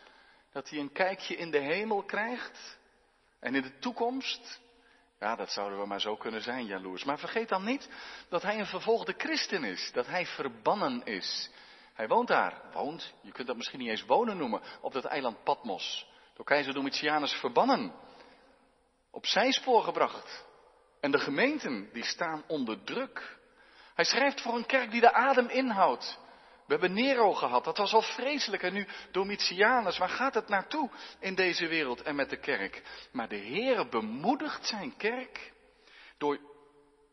Dat 0.51 0.69
hij 0.69 0.79
een 0.79 0.91
kijkje 0.91 1.35
in 1.35 1.51
de 1.51 1.59
hemel 1.59 2.03
krijgt? 2.03 2.77
En 3.39 3.55
in 3.55 3.61
de 3.61 3.79
toekomst? 3.79 4.61
Ja, 5.19 5.35
dat 5.35 5.51
zouden 5.51 5.79
we 5.79 5.85
maar 5.85 6.01
zo 6.01 6.15
kunnen 6.15 6.41
zijn, 6.41 6.65
jaloers. 6.65 7.03
Maar 7.03 7.19
vergeet 7.19 7.49
dan 7.49 7.63
niet 7.63 7.89
dat 8.29 8.41
hij 8.41 8.59
een 8.59 8.65
vervolgde 8.65 9.13
christen 9.17 9.63
is. 9.63 9.91
Dat 9.93 10.07
hij 10.07 10.25
verbannen 10.25 11.05
is. 11.05 11.49
Hij 11.95 12.07
woont 12.07 12.27
daar. 12.27 12.61
Woont, 12.73 13.13
je 13.21 13.31
kunt 13.31 13.47
dat 13.47 13.55
misschien 13.55 13.79
niet 13.79 13.89
eens 13.89 14.05
wonen 14.05 14.37
noemen, 14.37 14.61
op 14.81 14.93
dat 14.93 15.05
eiland 15.05 15.43
Patmos. 15.43 16.07
Door 16.33 16.45
keizer 16.45 16.73
Domitianus 16.73 17.33
verbannen. 17.33 17.93
Op 19.11 19.25
zijspoor 19.25 19.83
gebracht. 19.83 20.45
En 20.99 21.11
de 21.11 21.19
gemeenten, 21.19 21.89
die 21.93 22.03
staan 22.03 22.43
onder 22.47 22.83
druk. 22.83 23.37
Hij 23.93 24.05
schrijft 24.05 24.41
voor 24.41 24.55
een 24.55 24.65
kerk 24.65 24.91
die 24.91 25.01
de 25.01 25.13
adem 25.13 25.47
inhoudt. 25.47 26.19
We 26.65 26.71
hebben 26.71 26.93
Nero 26.93 27.33
gehad, 27.33 27.63
dat 27.63 27.77
was 27.77 27.93
al 27.93 28.01
vreselijk. 28.01 28.63
En 28.63 28.73
nu 28.73 28.87
Domitianus, 29.11 29.97
waar 29.97 30.09
gaat 30.09 30.33
het 30.33 30.47
naartoe 30.47 30.89
in 31.19 31.35
deze 31.35 31.67
wereld 31.67 32.01
en 32.01 32.15
met 32.15 32.29
de 32.29 32.39
kerk? 32.39 32.83
Maar 33.11 33.27
de 33.27 33.35
Heer 33.35 33.89
bemoedigt 33.89 34.65
zijn 34.67 34.97
kerk 34.97 35.53
door, 36.17 36.39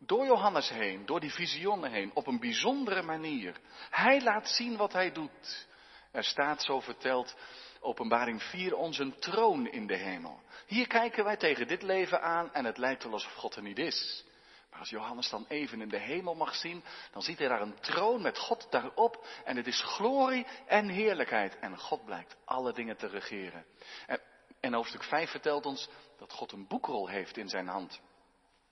door 0.07 0.27
Johannes 0.27 0.69
heen, 0.69 1.07
door 1.07 1.21
die 1.21 1.33
visioenen 1.33 1.91
heen, 1.91 2.11
op 2.15 2.27
een 2.27 2.41
bijzondere 2.41 3.03
manier. 3.03 3.57
Hij 3.91 4.23
laat 4.23 4.49
zien 4.49 4.77
wat 4.77 4.93
hij 4.93 5.13
doet. 5.13 5.67
Er 6.11 6.25
staat 6.25 6.63
zo 6.63 6.81
verteld, 6.81 7.37
openbaring 7.81 8.43
4, 8.43 8.77
ons 8.77 8.99
een 8.99 9.19
troon 9.19 9.67
in 9.67 9.87
de 9.87 9.97
hemel. 9.97 10.41
Hier 10.67 10.87
kijken 10.87 11.25
wij 11.25 11.37
tegen 11.37 11.69
dit 11.69 11.83
leven 11.83 12.23
aan 12.23 12.53
en 12.53 12.65
het 12.65 12.79
lijkt 12.79 13.03
wel 13.03 13.13
alsof 13.13 13.33
God 13.33 13.57
er 13.57 13.63
niet 13.63 13.79
is. 13.79 14.25
Maar 14.71 14.81
als 14.81 14.91
Johannes 14.91 15.29
dan 15.29 15.47
even 15.49 15.81
in 15.81 15.89
de 15.89 15.99
hemel 15.99 16.35
mag 16.35 16.55
zien, 16.55 16.85
dan 17.13 17.23
ziet 17.23 17.39
hij 17.39 17.49
daar 17.49 17.61
een 17.61 17.81
troon 17.81 18.23
met 18.23 18.39
God 18.39 18.67
daarop. 18.71 19.27
En 19.45 19.57
het 19.57 19.67
is 19.67 19.83
glorie 19.83 20.47
en 20.67 20.89
heerlijkheid. 20.89 21.59
En 21.59 21.79
God 21.79 22.05
blijkt 22.05 22.37
alle 22.45 22.73
dingen 22.73 22.97
te 22.97 23.07
regeren. 23.07 23.65
En, 24.07 24.21
en 24.61 24.75
hoofdstuk 24.75 25.03
5 25.03 25.31
vertelt 25.31 25.67
ons 25.67 25.89
dat 26.19 26.33
God 26.33 26.53
een 26.53 26.67
boekrol 26.67 27.09
heeft 27.09 27.37
in 27.37 27.49
zijn 27.49 27.67
hand. 27.67 28.01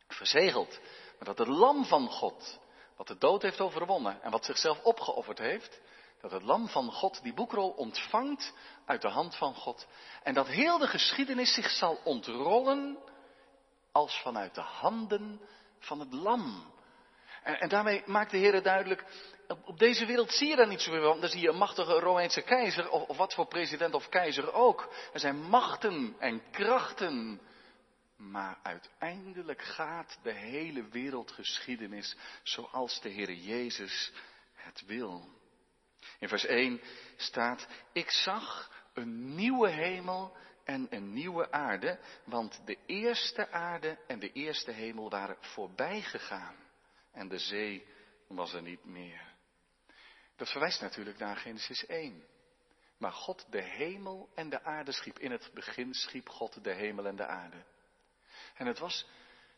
Verzegeld. 0.09 0.81
Maar 1.21 1.35
dat 1.35 1.47
het 1.47 1.57
lam 1.57 1.85
van 1.85 2.09
God, 2.09 2.59
wat 2.97 3.07
de 3.07 3.19
dood 3.19 3.43
heeft 3.43 3.61
overwonnen 3.61 4.23
en 4.23 4.31
wat 4.31 4.45
zichzelf 4.45 4.83
opgeofferd 4.83 5.39
heeft, 5.39 5.81
dat 6.21 6.31
het 6.31 6.43
lam 6.43 6.69
van 6.69 6.93
God 6.93 7.23
die 7.23 7.35
boekrol 7.35 7.71
ontvangt 7.71 8.53
uit 8.87 9.03
de 9.03 9.09
hand 9.09 9.37
van 9.37 9.55
God. 9.55 9.87
En 10.23 10.35
dat 10.35 10.47
heel 10.47 10.79
de 10.79 10.87
geschiedenis 10.87 11.55
zich 11.55 11.71
zal 11.71 12.01
ontrollen 12.05 12.99
als 13.93 14.21
vanuit 14.23 14.55
de 14.55 14.61
handen 14.61 15.41
van 15.79 16.01
het 16.01 16.13
lam. 16.13 16.73
En, 17.43 17.61
en 17.61 17.69
daarmee 17.69 18.03
maakt 18.07 18.31
de 18.31 18.37
Heer 18.37 18.63
duidelijk, 18.63 19.05
op, 19.65 19.79
deze 19.79 20.07
wereld 20.07 20.33
zie 20.33 20.49
je 20.49 20.57
daar 20.57 20.69
niet 20.69 20.81
zoveel 20.81 21.11
van. 21.11 21.21
Dan 21.21 21.31
zie 21.31 21.41
je 21.41 21.49
een 21.49 21.57
machtige 21.57 21.99
Romeinse 21.99 22.43
keizer, 22.43 22.91
of, 22.91 23.09
of 23.09 23.17
wat 23.17 23.35
voor 23.35 23.47
president 23.47 23.95
of 23.95 24.09
keizer 24.09 24.53
ook. 24.53 24.93
Er 25.13 25.21
zijn 25.21 25.41
machten 25.41 26.17
en 26.19 26.43
krachten. 26.51 27.41
Maar 28.21 28.59
uiteindelijk 28.63 29.63
gaat 29.63 30.19
de 30.23 30.33
hele 30.33 30.89
wereldgeschiedenis 30.89 32.17
zoals 32.43 33.01
de 33.01 33.09
Heer 33.09 33.33
Jezus 33.33 34.13
het 34.55 34.85
wil. 34.87 35.29
In 36.19 36.29
vers 36.29 36.45
1 36.45 36.81
staat, 37.17 37.67
ik 37.93 38.11
zag 38.11 38.71
een 38.95 39.35
nieuwe 39.35 39.69
hemel 39.69 40.37
en 40.65 40.87
een 40.91 41.13
nieuwe 41.13 41.53
aarde, 41.53 41.99
want 42.25 42.61
de 42.65 42.79
eerste 42.87 43.51
aarde 43.51 43.99
en 44.07 44.19
de 44.19 44.33
eerste 44.33 44.71
hemel 44.71 45.11
waren 45.11 45.37
voorbij 45.41 46.03
gegaan 46.03 46.57
en 47.13 47.29
de 47.29 47.39
zee 47.39 47.87
was 48.29 48.53
er 48.53 48.63
niet 48.63 48.85
meer. 48.85 49.35
Dat 50.37 50.51
verwijst 50.51 50.81
natuurlijk 50.81 51.19
naar 51.19 51.37
Genesis 51.37 51.87
1. 51.87 52.25
Maar 52.99 53.13
God 53.13 53.47
de 53.51 53.63
hemel 53.63 54.29
en 54.35 54.51
de 54.51 54.63
aarde 54.63 54.93
schiep. 54.93 55.19
In 55.19 55.31
het 55.31 55.51
begin 55.55 55.95
schiep 55.95 56.29
God 56.29 56.65
de 56.65 56.73
hemel 56.73 57.07
en 57.07 57.17
de 57.17 57.27
aarde. 57.27 57.65
En 58.61 58.67
het 58.67 58.79
was 58.79 59.07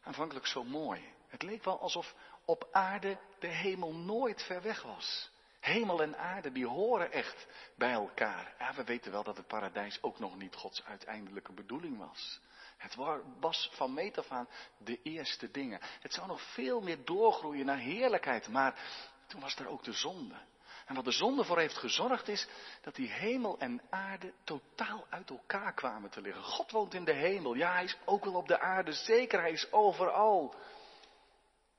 aanvankelijk 0.02 0.46
zo 0.46 0.64
mooi. 0.64 1.14
Het 1.28 1.42
leek 1.42 1.64
wel 1.64 1.80
alsof 1.80 2.14
op 2.44 2.68
aarde 2.72 3.18
de 3.38 3.46
hemel 3.46 3.94
nooit 3.94 4.42
ver 4.42 4.62
weg 4.62 4.82
was. 4.82 5.30
Hemel 5.60 6.02
en 6.02 6.18
aarde, 6.18 6.52
die 6.52 6.66
horen 6.66 7.12
echt 7.12 7.46
bij 7.76 7.92
elkaar. 7.92 8.54
Ja, 8.58 8.74
we 8.74 8.84
weten 8.84 9.12
wel 9.12 9.22
dat 9.22 9.36
het 9.36 9.46
paradijs 9.46 10.02
ook 10.02 10.18
nog 10.18 10.36
niet 10.36 10.54
Gods 10.54 10.84
uiteindelijke 10.84 11.52
bedoeling 11.52 11.98
was. 11.98 12.40
Het 12.76 12.94
was 13.40 13.70
van 13.72 13.94
meet 13.94 14.18
af 14.18 14.30
aan 14.30 14.48
de 14.78 15.02
eerste 15.02 15.50
dingen. 15.50 15.80
Het 16.00 16.12
zou 16.12 16.26
nog 16.26 16.52
veel 16.52 16.80
meer 16.80 17.04
doorgroeien 17.04 17.66
naar 17.66 17.78
heerlijkheid, 17.78 18.48
maar 18.48 18.80
toen 19.26 19.40
was 19.40 19.56
er 19.56 19.68
ook 19.68 19.84
de 19.84 19.92
zonde. 19.92 20.36
En 20.86 20.94
wat 20.94 21.04
de 21.04 21.10
zonde 21.10 21.44
voor 21.44 21.58
heeft 21.58 21.78
gezorgd 21.78 22.28
is 22.28 22.48
dat 22.80 22.94
die 22.94 23.08
hemel 23.08 23.58
en 23.58 23.82
aarde 23.90 24.32
totaal 24.44 25.06
uit 25.08 25.30
elkaar 25.30 25.74
kwamen 25.74 26.10
te 26.10 26.20
liggen. 26.20 26.42
God 26.42 26.70
woont 26.70 26.94
in 26.94 27.04
de 27.04 27.12
hemel. 27.12 27.54
Ja, 27.54 27.72
hij 27.72 27.84
is 27.84 27.96
ook 28.04 28.24
wel 28.24 28.34
op 28.34 28.48
de 28.48 28.60
aarde. 28.60 28.92
Zeker, 28.92 29.40
hij 29.40 29.52
is 29.52 29.72
overal. 29.72 30.54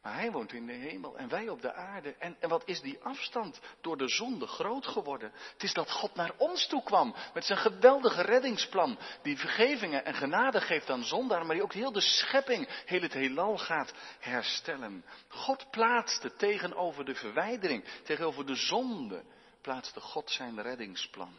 Maar 0.04 0.14
hij 0.14 0.32
woont 0.32 0.54
in 0.54 0.66
de 0.66 0.74
hemel 0.74 1.18
en 1.18 1.30
wij 1.30 1.50
op 1.50 1.62
de 1.62 1.74
aarde. 1.74 2.16
En, 2.16 2.38
en 2.40 2.50
wat 2.50 2.64
is 2.66 2.82
die 2.82 3.00
afstand 3.04 3.60
door 3.82 3.98
de 3.98 4.08
zonde 4.08 4.48
groot 4.48 4.88
geworden? 4.88 5.32
Het 5.54 5.64
is 5.64 5.74
dat 5.74 5.92
God 5.92 6.16
naar 6.16 6.32
ons 6.38 6.68
toe 6.68 6.84
kwam 6.84 7.16
met 7.34 7.46
zijn 7.46 7.60
geweldige 7.60 8.22
reddingsplan. 8.22 8.98
Die 9.22 9.38
vergevingen 9.38 10.06
en 10.06 10.14
genade 10.14 10.62
geeft 10.62 10.90
aan 10.90 11.04
zondaar, 11.04 11.46
maar 11.46 11.56
die 11.56 11.64
ook 11.64 11.74
heel 11.74 11.92
de 11.92 12.02
schepping, 12.02 12.68
heel 12.86 13.02
het 13.02 13.14
heelal 13.14 13.58
gaat 13.58 13.94
herstellen. 14.20 15.06
God 15.28 15.72
plaatste 15.72 16.34
tegenover 16.36 17.06
de 17.06 17.16
verwijdering, 17.16 17.84
tegenover 18.04 18.46
de 18.46 18.56
zonde, 18.56 19.24
plaatste 19.62 20.00
God 20.00 20.32
zijn 20.32 20.62
reddingsplan. 20.62 21.34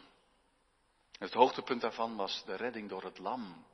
Het 1.19 1.33
hoogtepunt 1.33 1.81
daarvan 1.81 2.15
was 2.15 2.43
de 2.45 2.55
redding 2.55 2.89
door 2.89 3.03
het 3.03 3.17
lam. 3.17 3.65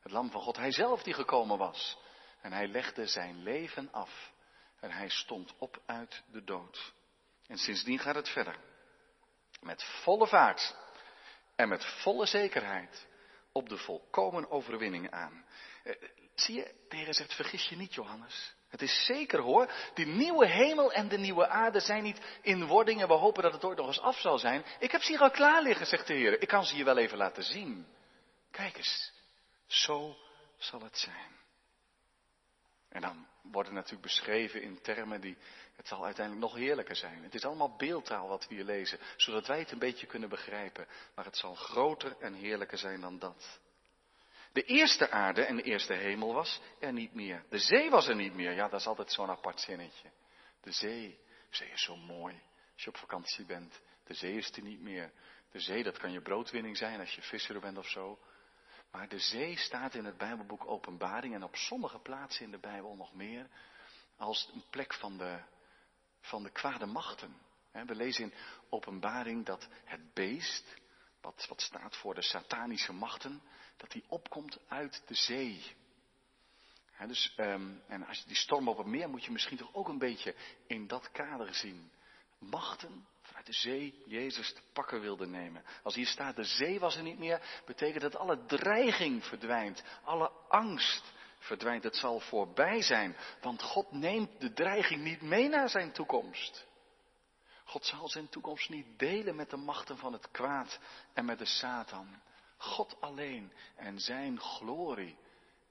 Het 0.00 0.12
lam 0.12 0.30
van 0.30 0.40
God, 0.40 0.56
hij 0.56 0.72
zelf 0.72 1.02
die 1.02 1.14
gekomen 1.14 1.58
was. 1.58 1.98
En 2.40 2.52
hij 2.52 2.66
legde 2.66 3.06
zijn 3.06 3.42
leven 3.42 3.92
af. 3.92 4.31
En 4.82 4.90
hij 4.90 5.08
stond 5.08 5.54
op 5.58 5.82
uit 5.86 6.22
de 6.32 6.44
dood. 6.44 6.92
En 7.46 7.58
sindsdien 7.58 7.98
gaat 7.98 8.14
het 8.14 8.28
verder. 8.28 8.56
Met 9.60 9.84
volle 9.84 10.26
vaart 10.26 10.76
en 11.56 11.68
met 11.68 11.84
volle 11.84 12.26
zekerheid 12.26 13.06
op 13.52 13.68
de 13.68 13.76
volkomen 13.76 14.50
overwinning 14.50 15.10
aan. 15.10 15.44
Eh, 15.84 15.94
zie 16.34 16.54
je, 16.54 16.74
de 16.88 16.96
Heer 16.96 17.14
zegt, 17.14 17.34
vergis 17.34 17.68
je 17.68 17.76
niet, 17.76 17.94
Johannes. 17.94 18.54
Het 18.68 18.82
is 18.82 19.04
zeker 19.04 19.40
hoor, 19.40 19.72
die 19.94 20.06
nieuwe 20.06 20.46
hemel 20.46 20.92
en 20.92 21.08
de 21.08 21.18
nieuwe 21.18 21.48
aarde 21.48 21.80
zijn 21.80 22.02
niet 22.02 22.20
in 22.40 22.66
wordingen. 22.66 23.08
We 23.08 23.14
hopen 23.14 23.42
dat 23.42 23.52
het 23.52 23.64
ooit 23.64 23.78
nog 23.78 23.86
eens 23.86 24.00
af 24.00 24.20
zal 24.20 24.38
zijn. 24.38 24.64
Ik 24.78 24.90
heb 24.90 25.02
ze 25.02 25.12
hier 25.12 25.20
al 25.20 25.30
klaar 25.30 25.62
liggen, 25.62 25.86
zegt 25.86 26.06
de 26.06 26.14
Heer. 26.14 26.42
Ik 26.42 26.48
kan 26.48 26.64
ze 26.64 26.76
je 26.76 26.84
wel 26.84 26.98
even 26.98 27.18
laten 27.18 27.42
zien. 27.42 27.86
Kijk 28.50 28.76
eens, 28.76 29.12
zo 29.66 30.16
zal 30.56 30.82
het 30.82 30.98
zijn. 30.98 31.40
En 32.88 33.00
dan 33.00 33.26
worden 33.42 33.74
natuurlijk 33.74 34.02
beschreven 34.02 34.62
in 34.62 34.80
termen 34.80 35.20
die, 35.20 35.36
het 35.76 35.88
zal 35.88 36.04
uiteindelijk 36.04 36.46
nog 36.46 36.54
heerlijker 36.54 36.96
zijn. 36.96 37.22
Het 37.22 37.34
is 37.34 37.44
allemaal 37.44 37.76
beeldtaal 37.76 38.28
wat 38.28 38.48
we 38.48 38.54
hier 38.54 38.64
lezen, 38.64 38.98
zodat 39.16 39.46
wij 39.46 39.58
het 39.58 39.70
een 39.70 39.78
beetje 39.78 40.06
kunnen 40.06 40.28
begrijpen. 40.28 40.86
Maar 41.14 41.24
het 41.24 41.36
zal 41.36 41.54
groter 41.54 42.16
en 42.20 42.34
heerlijker 42.34 42.78
zijn 42.78 43.00
dan 43.00 43.18
dat. 43.18 43.60
De 44.52 44.62
eerste 44.62 45.10
aarde 45.10 45.44
en 45.44 45.56
de 45.56 45.62
eerste 45.62 45.94
hemel 45.94 46.34
was 46.34 46.60
er 46.78 46.92
niet 46.92 47.14
meer. 47.14 47.44
De 47.48 47.58
zee 47.58 47.90
was 47.90 48.08
er 48.08 48.14
niet 48.14 48.34
meer. 48.34 48.52
Ja, 48.52 48.68
dat 48.68 48.80
is 48.80 48.86
altijd 48.86 49.12
zo'n 49.12 49.30
apart 49.30 49.60
zinnetje. 49.60 50.10
De 50.60 50.72
zee. 50.72 51.18
De 51.50 51.56
zee 51.56 51.70
is 51.70 51.82
zo 51.82 51.96
mooi. 51.96 52.42
Als 52.72 52.82
je 52.82 52.88
op 52.88 52.96
vakantie 52.96 53.44
bent. 53.44 53.80
De 54.04 54.14
zee 54.14 54.36
is 54.36 54.50
er 54.56 54.62
niet 54.62 54.80
meer. 54.80 55.12
De 55.50 55.60
zee, 55.60 55.82
dat 55.82 55.98
kan 55.98 56.12
je 56.12 56.20
broodwinning 56.20 56.76
zijn 56.76 57.00
als 57.00 57.14
je 57.14 57.22
visser 57.22 57.60
bent 57.60 57.78
of 57.78 57.88
zo. 57.88 58.18
Maar 58.92 59.08
de 59.08 59.18
zee 59.18 59.56
staat 59.56 59.94
in 59.94 60.04
het 60.04 60.16
Bijbelboek 60.16 60.66
Openbaring 60.66 61.34
en 61.34 61.42
op 61.42 61.56
sommige 61.56 61.98
plaatsen 61.98 62.44
in 62.44 62.50
de 62.50 62.58
Bijbel 62.58 62.96
nog 62.96 63.14
meer 63.14 63.48
als 64.16 64.50
een 64.54 64.64
plek 64.70 64.94
van 64.94 65.18
de, 65.18 65.42
van 66.20 66.42
de 66.42 66.50
kwade 66.50 66.86
machten. 66.86 67.36
We 67.70 67.94
lezen 67.94 68.24
in 68.24 68.34
Openbaring 68.68 69.46
dat 69.46 69.68
het 69.84 70.14
beest, 70.14 70.76
wat, 71.20 71.46
wat 71.48 71.60
staat 71.60 71.96
voor 71.96 72.14
de 72.14 72.22
satanische 72.22 72.92
machten, 72.92 73.42
dat 73.76 73.90
die 73.90 74.04
opkomt 74.08 74.58
uit 74.68 75.02
de 75.06 75.14
zee. 75.14 75.76
dus, 77.06 77.34
um, 77.36 77.82
en 77.86 78.06
als 78.06 78.18
je 78.18 78.26
die 78.26 78.36
storm 78.36 78.68
op 78.68 78.78
het 78.78 78.86
meer 78.86 79.08
moet 79.08 79.24
je 79.24 79.30
misschien 79.30 79.56
toch 79.56 79.74
ook 79.74 79.88
een 79.88 79.98
beetje 79.98 80.34
in 80.66 80.86
dat 80.86 81.10
kader 81.10 81.54
zien. 81.54 81.90
Machten 82.50 83.06
vanuit 83.22 83.46
de 83.46 83.52
zee 83.52 84.02
Jezus 84.06 84.52
te 84.52 84.60
pakken 84.72 85.00
wilde 85.00 85.26
nemen. 85.26 85.64
Als 85.82 85.94
hier 85.94 86.06
staat 86.06 86.36
de 86.36 86.44
zee 86.44 86.80
was 86.80 86.96
er 86.96 87.02
niet 87.02 87.18
meer, 87.18 87.62
betekent 87.66 88.02
dat 88.02 88.16
alle 88.16 88.44
dreiging 88.44 89.24
verdwijnt, 89.24 89.82
alle 90.04 90.30
angst 90.48 91.12
verdwijnt. 91.38 91.84
Het 91.84 91.96
zal 91.96 92.20
voorbij 92.20 92.82
zijn, 92.82 93.16
want 93.40 93.62
God 93.62 93.92
neemt 93.92 94.40
de 94.40 94.52
dreiging 94.52 95.02
niet 95.02 95.22
mee 95.22 95.48
naar 95.48 95.68
zijn 95.68 95.92
toekomst. 95.92 96.66
God 97.64 97.84
zal 97.86 98.08
zijn 98.08 98.28
toekomst 98.28 98.68
niet 98.68 98.98
delen 98.98 99.36
met 99.36 99.50
de 99.50 99.56
machten 99.56 99.98
van 99.98 100.12
het 100.12 100.30
kwaad 100.30 100.78
en 101.12 101.24
met 101.24 101.38
de 101.38 101.46
Satan. 101.46 102.22
God 102.56 103.00
alleen 103.00 103.52
en 103.76 104.00
zijn 104.00 104.40
glorie 104.40 105.16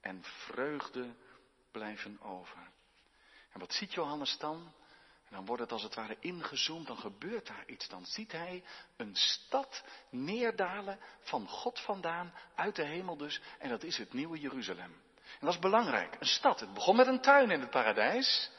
en 0.01 0.24
vreugde 0.24 1.16
blijven 1.72 2.22
over. 2.22 2.70
En 3.51 3.60
wat 3.60 3.74
ziet 3.74 3.94
Johannes 3.94 4.38
dan? 4.38 4.74
Dan 5.32 5.46
wordt 5.46 5.62
het 5.62 5.72
als 5.72 5.84
het 5.84 5.96
ware 5.96 6.18
ingezoomd, 6.20 6.88
dan 6.88 6.98
gebeurt 6.98 7.48
daar 7.48 7.64
iets. 7.66 7.88
Dan 7.88 8.06
ziet 8.06 8.32
hij 8.32 8.64
een 8.98 9.16
stad 9.16 9.84
neerdalen 10.10 11.00
van 11.20 11.48
God 11.48 11.80
vandaan, 11.80 12.34
uit 12.56 12.76
de 12.76 12.84
hemel 12.84 13.18
dus. 13.18 13.42
En 13.60 13.70
dat 13.70 13.84
is 13.84 13.98
het 13.98 14.14
nieuwe 14.14 14.40
Jeruzalem. 14.40 15.02
En 15.24 15.46
dat 15.46 15.54
is 15.54 15.60
belangrijk. 15.60 16.16
Een 16.20 16.28
stad. 16.28 16.60
Het 16.60 16.74
begon 16.74 16.96
met 16.96 17.08
een 17.08 17.22
tuin 17.22 17.52
in 17.52 17.60
het 17.60 17.70
paradijs. 17.70 18.52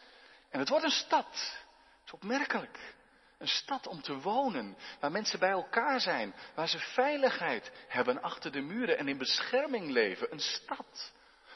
En 0.50 0.58
het 0.58 0.68
wordt 0.68 0.84
een 0.84 0.90
stad. 0.90 1.26
Dat 1.26 2.04
is 2.06 2.12
opmerkelijk. 2.12 2.94
Een 3.38 3.48
stad 3.48 3.86
om 3.86 4.02
te 4.02 4.20
wonen, 4.20 4.76
waar 5.00 5.12
mensen 5.12 5.38
bij 5.38 5.50
elkaar 5.50 6.00
zijn, 6.00 6.34
waar 6.54 6.68
ze 6.68 6.78
veiligheid 6.78 7.72
hebben 7.88 8.22
achter 8.22 8.52
de 8.52 8.60
muren 8.60 8.98
en 8.98 9.08
in 9.08 9.18
bescherming 9.18 9.90
leven. 9.90 10.32
Een 10.32 10.40
stad. 10.40 11.12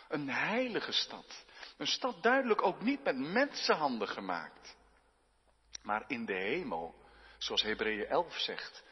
Een 0.08 0.28
heilige 0.28 0.92
stad. 0.92 1.44
Een 1.76 1.86
stad 1.86 2.22
duidelijk 2.22 2.62
ook 2.62 2.82
niet 2.82 3.04
met 3.04 3.16
mensenhanden 3.16 4.08
gemaakt. 4.08 4.76
Maar 5.86 6.04
in 6.06 6.24
de 6.24 6.34
hemel 6.34 6.94
Zoals 7.38 7.62
Hebreeën 7.62 8.06
11 8.06 8.38
zegt. 8.38 8.82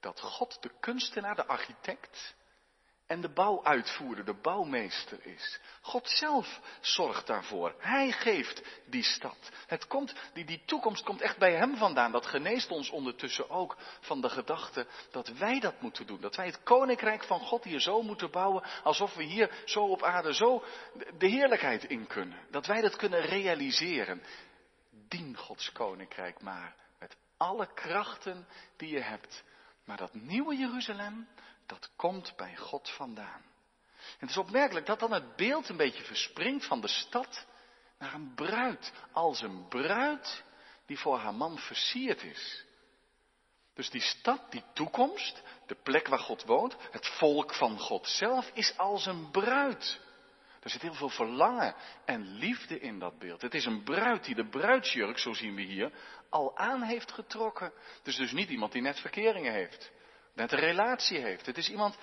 Dat 0.00 0.20
God 0.20 0.62
de 0.62 0.70
kunstenaar, 0.80 1.34
de 1.34 1.46
architect 1.46 2.34
en 3.06 3.20
de 3.20 3.32
bouwuitvoerder, 3.32 4.24
de 4.24 4.34
bouwmeester 4.34 5.26
is. 5.26 5.60
God 5.80 6.08
zelf 6.08 6.60
zorgt 6.80 7.26
daarvoor. 7.26 7.74
Hij 7.78 8.12
geeft 8.12 8.62
die 8.86 9.02
stad. 9.02 9.50
Het 9.66 9.86
komt, 9.86 10.14
die, 10.32 10.44
die 10.44 10.62
toekomst 10.64 11.04
komt 11.04 11.20
echt 11.20 11.38
bij 11.38 11.54
Hem 11.54 11.76
vandaan. 11.76 12.12
Dat 12.12 12.26
geneest 12.26 12.70
ons 12.70 12.90
ondertussen 12.90 13.50
ook 13.50 13.76
van 14.00 14.20
de 14.20 14.28
gedachte 14.28 14.86
dat 15.10 15.28
wij 15.28 15.60
dat 15.60 15.80
moeten 15.80 16.06
doen. 16.06 16.20
Dat 16.20 16.36
wij 16.36 16.46
het 16.46 16.62
koninkrijk 16.62 17.24
van 17.24 17.40
God 17.40 17.64
hier 17.64 17.80
zo 17.80 18.02
moeten 18.02 18.30
bouwen, 18.30 18.62
alsof 18.82 19.14
we 19.14 19.22
hier 19.22 19.62
zo 19.64 19.80
op 19.80 20.02
aarde 20.02 20.34
zo 20.34 20.64
de 21.18 21.26
heerlijkheid 21.26 21.84
in 21.84 22.06
kunnen. 22.06 22.38
Dat 22.50 22.66
wij 22.66 22.80
dat 22.80 22.96
kunnen 22.96 23.20
realiseren. 23.20 24.22
Dien 25.12 25.36
Gods 25.36 25.72
koninkrijk 25.72 26.40
maar 26.40 26.74
met 26.98 27.16
alle 27.36 27.72
krachten 27.74 28.46
die 28.76 28.88
je 28.88 29.00
hebt. 29.00 29.44
Maar 29.84 29.96
dat 29.96 30.14
nieuwe 30.14 30.56
Jeruzalem, 30.56 31.28
dat 31.66 31.90
komt 31.96 32.36
bij 32.36 32.56
God 32.56 32.90
vandaan. 32.90 33.42
Het 34.18 34.30
is 34.30 34.36
opmerkelijk 34.36 34.86
dat 34.86 35.00
dan 35.00 35.12
het 35.12 35.36
beeld 35.36 35.68
een 35.68 35.76
beetje 35.76 36.04
verspringt 36.04 36.66
van 36.66 36.80
de 36.80 36.88
stad 36.88 37.46
naar 37.98 38.14
een 38.14 38.34
bruid. 38.34 38.92
Als 39.12 39.40
een 39.40 39.68
bruid 39.68 40.44
die 40.86 40.98
voor 40.98 41.18
haar 41.18 41.34
man 41.34 41.58
versierd 41.58 42.22
is. 42.22 42.64
Dus 43.74 43.90
die 43.90 44.00
stad, 44.00 44.50
die 44.50 44.64
toekomst, 44.72 45.42
de 45.66 45.74
plek 45.82 46.06
waar 46.06 46.18
God 46.18 46.44
woont, 46.44 46.76
het 46.90 47.06
volk 47.06 47.54
van 47.54 47.78
God 47.78 48.08
zelf, 48.08 48.50
is 48.54 48.76
als 48.76 49.06
een 49.06 49.30
bruid. 49.30 50.00
Er 50.62 50.70
zit 50.70 50.82
heel 50.82 50.94
veel 50.94 51.08
verlangen 51.08 51.74
en 52.04 52.36
liefde 52.36 52.80
in 52.80 52.98
dat 52.98 53.18
beeld. 53.18 53.42
Het 53.42 53.54
is 53.54 53.64
een 53.64 53.82
bruid 53.82 54.24
die 54.24 54.34
de 54.34 54.48
bruidsjurk, 54.48 55.18
zo 55.18 55.32
zien 55.32 55.54
we 55.54 55.62
hier, 55.62 55.92
al 56.30 56.56
aan 56.56 56.82
heeft 56.82 57.12
getrokken. 57.12 57.72
Het 57.98 58.06
is 58.06 58.16
dus 58.16 58.32
niet 58.32 58.50
iemand 58.50 58.72
die 58.72 58.82
net 58.82 59.00
verkeringen 59.00 59.52
heeft 59.52 59.92
net 60.34 60.52
een 60.52 60.58
relatie 60.58 61.18
heeft. 61.18 61.46
Het 61.46 61.56
is 61.56 61.70
iemand 61.70 61.96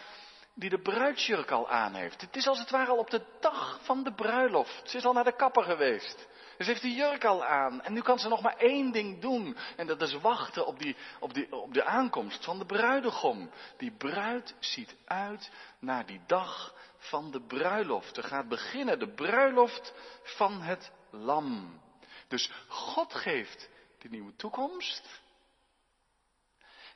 die 0.53 0.69
de 0.69 0.81
bruidsjurk 0.81 1.51
al 1.51 1.69
aan 1.69 1.93
heeft. 1.93 2.21
Het 2.21 2.35
is 2.35 2.47
als 2.47 2.59
het 2.59 2.69
ware 2.69 2.91
al 2.91 2.97
op 2.97 3.09
de 3.09 3.25
dag 3.39 3.79
van 3.83 4.03
de 4.03 4.13
bruiloft. 4.13 4.89
Ze 4.89 4.97
is 4.97 5.05
al 5.05 5.13
naar 5.13 5.23
de 5.23 5.35
kapper 5.35 5.63
geweest. 5.63 6.27
Ze 6.57 6.65
heeft 6.65 6.81
die 6.81 6.95
jurk 6.95 7.25
al 7.25 7.45
aan. 7.45 7.81
En 7.81 7.93
nu 7.93 8.01
kan 8.01 8.19
ze 8.19 8.27
nog 8.27 8.41
maar 8.41 8.57
één 8.57 8.91
ding 8.91 9.21
doen. 9.21 9.57
En 9.75 9.87
dat 9.87 10.01
is 10.01 10.13
wachten 10.13 10.65
op, 10.65 10.79
die, 10.79 10.95
op, 11.19 11.33
die, 11.33 11.51
op 11.51 11.73
de 11.73 11.85
aankomst 11.85 12.45
van 12.45 12.59
de 12.59 12.65
bruidegom. 12.65 13.49
Die 13.77 13.91
bruid 13.91 14.55
ziet 14.59 14.95
uit 15.05 15.51
naar 15.79 16.05
die 16.05 16.21
dag 16.27 16.73
van 16.99 17.31
de 17.31 17.41
bruiloft. 17.41 18.17
Er 18.17 18.23
gaat 18.23 18.47
beginnen 18.47 18.99
de 18.99 19.13
bruiloft 19.13 19.93
van 20.23 20.61
het 20.61 20.91
lam. 21.11 21.81
Dus 22.27 22.51
God 22.67 23.13
geeft 23.13 23.69
die 23.97 24.09
nieuwe 24.09 24.35
toekomst. 24.35 25.21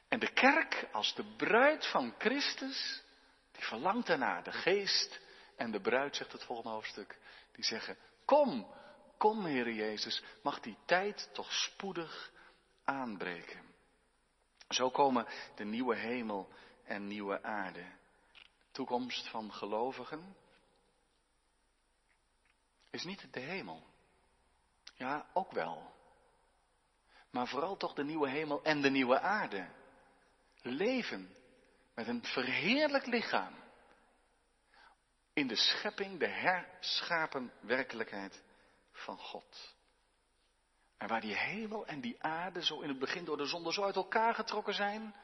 En 0.07 0.19
de 0.19 0.33
kerk 0.33 0.87
als 0.91 1.15
de 1.15 1.23
bruid 1.35 1.87
van 1.87 2.13
Christus, 2.17 3.03
die 3.51 3.63
verlangt 3.63 4.09
ernaar. 4.09 4.43
De 4.43 4.51
geest 4.51 5.19
en 5.55 5.71
de 5.71 5.81
bruid, 5.81 6.15
zegt 6.15 6.31
het 6.31 6.43
volgende 6.43 6.71
hoofdstuk, 6.71 7.17
die 7.51 7.63
zeggen, 7.63 7.97
kom, 8.25 8.73
kom 9.17 9.45
Heer 9.45 9.71
Jezus, 9.71 10.23
mag 10.41 10.59
die 10.59 10.77
tijd 10.85 11.29
toch 11.33 11.53
spoedig 11.53 12.31
aanbreken. 12.83 13.61
Zo 14.69 14.89
komen 14.89 15.27
de 15.55 15.63
nieuwe 15.63 15.95
hemel 15.95 16.49
en 16.83 17.07
nieuwe 17.07 17.43
aarde. 17.43 17.85
Toekomst 18.73 19.29
van 19.29 19.53
gelovigen 19.53 20.35
is 22.89 23.03
niet 23.03 23.33
de 23.33 23.39
hemel. 23.39 23.83
Ja, 24.95 25.25
ook 25.33 25.51
wel. 25.51 25.93
Maar 27.29 27.47
vooral 27.47 27.77
toch 27.77 27.93
de 27.93 28.03
nieuwe 28.03 28.29
hemel 28.29 28.63
en 28.63 28.81
de 28.81 28.89
nieuwe 28.89 29.19
aarde 29.19 29.67
leven 30.61 31.35
met 31.93 32.07
een 32.07 32.23
verheerlijk 32.23 33.05
lichaam 33.05 33.53
in 35.33 35.47
de 35.47 35.55
schepping, 35.55 36.19
de 36.19 36.27
herschapen 36.27 37.51
werkelijkheid 37.59 38.43
van 38.91 39.17
God. 39.17 39.75
En 40.97 41.07
waar 41.07 41.21
die 41.21 41.37
hemel 41.37 41.85
en 41.85 42.01
die 42.01 42.23
aarde 42.23 42.65
zo 42.65 42.79
in 42.81 42.89
het 42.89 42.99
begin 42.99 43.25
door 43.25 43.37
de 43.37 43.45
zonde 43.45 43.73
zo 43.73 43.83
uit 43.83 43.95
elkaar 43.95 44.33
getrokken 44.33 44.73
zijn, 44.73 45.15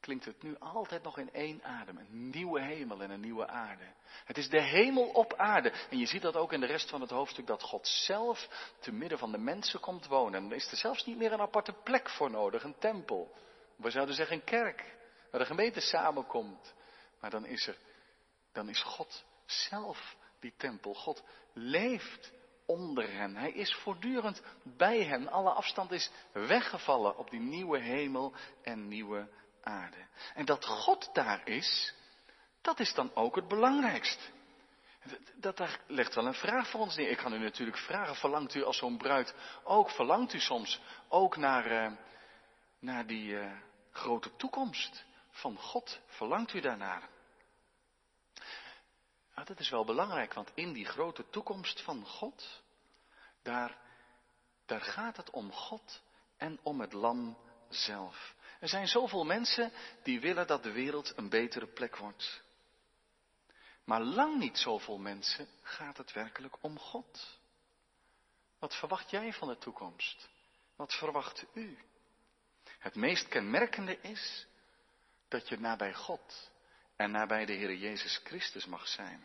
klinkt 0.00 0.24
het 0.24 0.42
nu 0.42 0.56
altijd 0.58 1.02
nog 1.02 1.18
in 1.18 1.32
één 1.32 1.62
adem. 1.62 1.98
Een 1.98 2.30
nieuwe 2.30 2.60
hemel 2.60 3.02
en 3.02 3.10
een 3.10 3.20
nieuwe 3.20 3.46
aarde. 3.46 3.84
Het 4.24 4.38
is 4.38 4.48
de 4.48 4.62
hemel 4.62 5.08
op 5.08 5.34
aarde. 5.34 5.72
En 5.90 5.98
je 5.98 6.06
ziet 6.06 6.22
dat 6.22 6.36
ook 6.36 6.52
in 6.52 6.60
de 6.60 6.66
rest 6.66 6.90
van 6.90 7.00
het 7.00 7.10
hoofdstuk, 7.10 7.46
dat 7.46 7.62
God 7.62 7.86
zelf 7.86 8.48
te 8.80 8.92
midden 8.92 9.18
van 9.18 9.32
de 9.32 9.38
mensen 9.38 9.80
komt 9.80 10.06
wonen. 10.06 10.42
En 10.42 10.50
er 10.50 10.56
is 10.56 10.70
er 10.70 10.76
zelfs 10.76 11.04
niet 11.04 11.16
meer 11.16 11.32
een 11.32 11.40
aparte 11.40 11.72
plek 11.72 12.08
voor 12.10 12.30
nodig, 12.30 12.62
een 12.62 12.78
tempel. 12.78 13.34
We 13.76 13.90
zouden 13.90 14.14
zeggen 14.14 14.36
een 14.36 14.44
kerk, 14.44 14.96
waar 15.30 15.40
de 15.40 15.46
gemeente 15.46 15.80
samenkomt. 15.80 16.74
Maar 17.20 17.30
dan 17.30 17.46
is 17.46 17.66
er, 17.66 17.76
dan 18.52 18.68
is 18.68 18.82
God 18.82 19.24
zelf 19.44 20.16
die 20.40 20.54
tempel. 20.56 20.94
God 20.94 21.22
leeft 21.52 22.32
onder 22.66 23.12
hen. 23.12 23.36
Hij 23.36 23.52
is 23.52 23.74
voortdurend 23.74 24.42
bij 24.62 25.04
hen. 25.04 25.28
Alle 25.28 25.50
afstand 25.50 25.90
is 25.90 26.10
weggevallen 26.32 27.16
op 27.16 27.30
die 27.30 27.40
nieuwe 27.40 27.78
hemel 27.78 28.32
en 28.62 28.88
nieuwe 28.88 29.28
En 30.34 30.44
dat 30.44 30.64
God 30.64 31.10
daar 31.12 31.48
is, 31.48 31.94
dat 32.60 32.80
is 32.80 32.94
dan 32.94 33.14
ook 33.14 33.36
het 33.36 33.48
belangrijkst. 33.48 34.30
Dat, 35.34 35.56
daar 35.56 35.80
legt 35.86 36.14
wel 36.14 36.26
een 36.26 36.34
vraag 36.34 36.68
voor 36.68 36.80
ons 36.80 36.96
neer. 36.96 37.10
Ik 37.10 37.16
kan 37.16 37.32
u 37.32 37.38
natuurlijk 37.38 37.78
vragen, 37.78 38.16
verlangt 38.16 38.54
u 38.54 38.64
als 38.64 38.76
zo'n 38.76 38.98
bruid 38.98 39.34
ook, 39.62 39.90
verlangt 39.90 40.32
u 40.32 40.40
soms 40.40 40.80
ook 41.08 41.36
naar, 41.36 41.72
uh, 41.72 41.98
naar 42.78 43.06
die, 43.06 43.26
uh, 43.26 43.52
grote 43.92 44.36
toekomst 44.36 45.04
van 45.30 45.56
God. 45.56 46.00
Verlangt 46.06 46.52
u 46.52 46.60
daarnaar? 46.60 47.08
Nou, 49.34 49.46
dat 49.46 49.60
is 49.60 49.70
wel 49.70 49.84
belangrijk, 49.84 50.34
want 50.34 50.50
in 50.54 50.72
die 50.72 50.84
grote 50.84 51.30
toekomst 51.30 51.82
van 51.82 52.06
God, 52.06 52.62
daar, 53.42 53.78
daar 54.66 54.80
gaat 54.80 55.16
het 55.16 55.30
om 55.30 55.52
God 55.52 56.02
en 56.36 56.58
om 56.62 56.80
het 56.80 56.92
lam 56.92 57.36
zelf. 57.70 58.34
Er 58.60 58.68
zijn 58.68 58.88
zoveel 58.88 59.24
mensen 59.24 59.72
die 60.02 60.20
willen 60.20 60.46
dat 60.46 60.62
de 60.62 60.72
wereld 60.72 61.12
een 61.16 61.28
betere 61.28 61.66
plek 61.66 61.96
wordt. 61.96 62.42
Maar 63.84 64.00
lang 64.00 64.38
niet 64.38 64.58
zoveel 64.58 64.98
mensen 64.98 65.48
gaat 65.62 65.96
het 65.96 66.12
werkelijk 66.12 66.56
om 66.60 66.78
God. 66.78 67.38
Wat 68.58 68.74
verwacht 68.74 69.10
jij 69.10 69.32
van 69.32 69.48
de 69.48 69.58
toekomst? 69.58 70.28
Wat 70.76 70.94
verwacht 70.94 71.44
u? 71.54 71.78
Het 72.78 72.94
meest 72.94 73.28
kenmerkende 73.28 74.00
is 74.00 74.46
dat 75.28 75.48
je 75.48 75.58
nabij 75.58 75.94
God 75.94 76.50
en 76.96 77.10
nabij 77.10 77.44
de 77.46 77.52
Heer 77.52 77.74
Jezus 77.74 78.20
Christus 78.24 78.66
mag 78.66 78.88
zijn. 78.88 79.24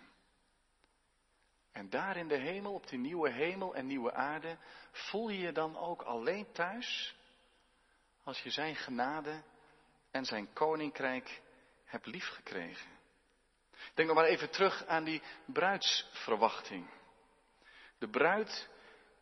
En 1.71 1.89
daar 1.89 2.17
in 2.17 2.27
de 2.27 2.37
hemel, 2.37 2.73
op 2.73 2.87
die 2.87 2.99
nieuwe 2.99 3.29
hemel 3.31 3.75
en 3.75 3.87
nieuwe 3.87 4.13
aarde, 4.13 4.57
voel 4.91 5.29
je 5.29 5.39
je 5.39 5.51
dan 5.51 5.77
ook 5.77 6.01
alleen 6.01 6.51
thuis 6.51 7.15
als 8.25 8.41
je 8.41 8.49
zijn 8.49 8.75
genade 8.75 9.43
en 10.11 10.25
zijn 10.25 10.53
koninkrijk 10.53 11.41
hebt 11.83 12.05
liefgekregen. 12.05 12.91
Denk 13.93 14.07
nog 14.07 14.17
maar 14.17 14.25
even 14.25 14.49
terug 14.49 14.85
aan 14.85 15.03
die 15.03 15.21
bruidsverwachting. 15.45 16.89
De 17.97 18.09
bruid 18.09 18.69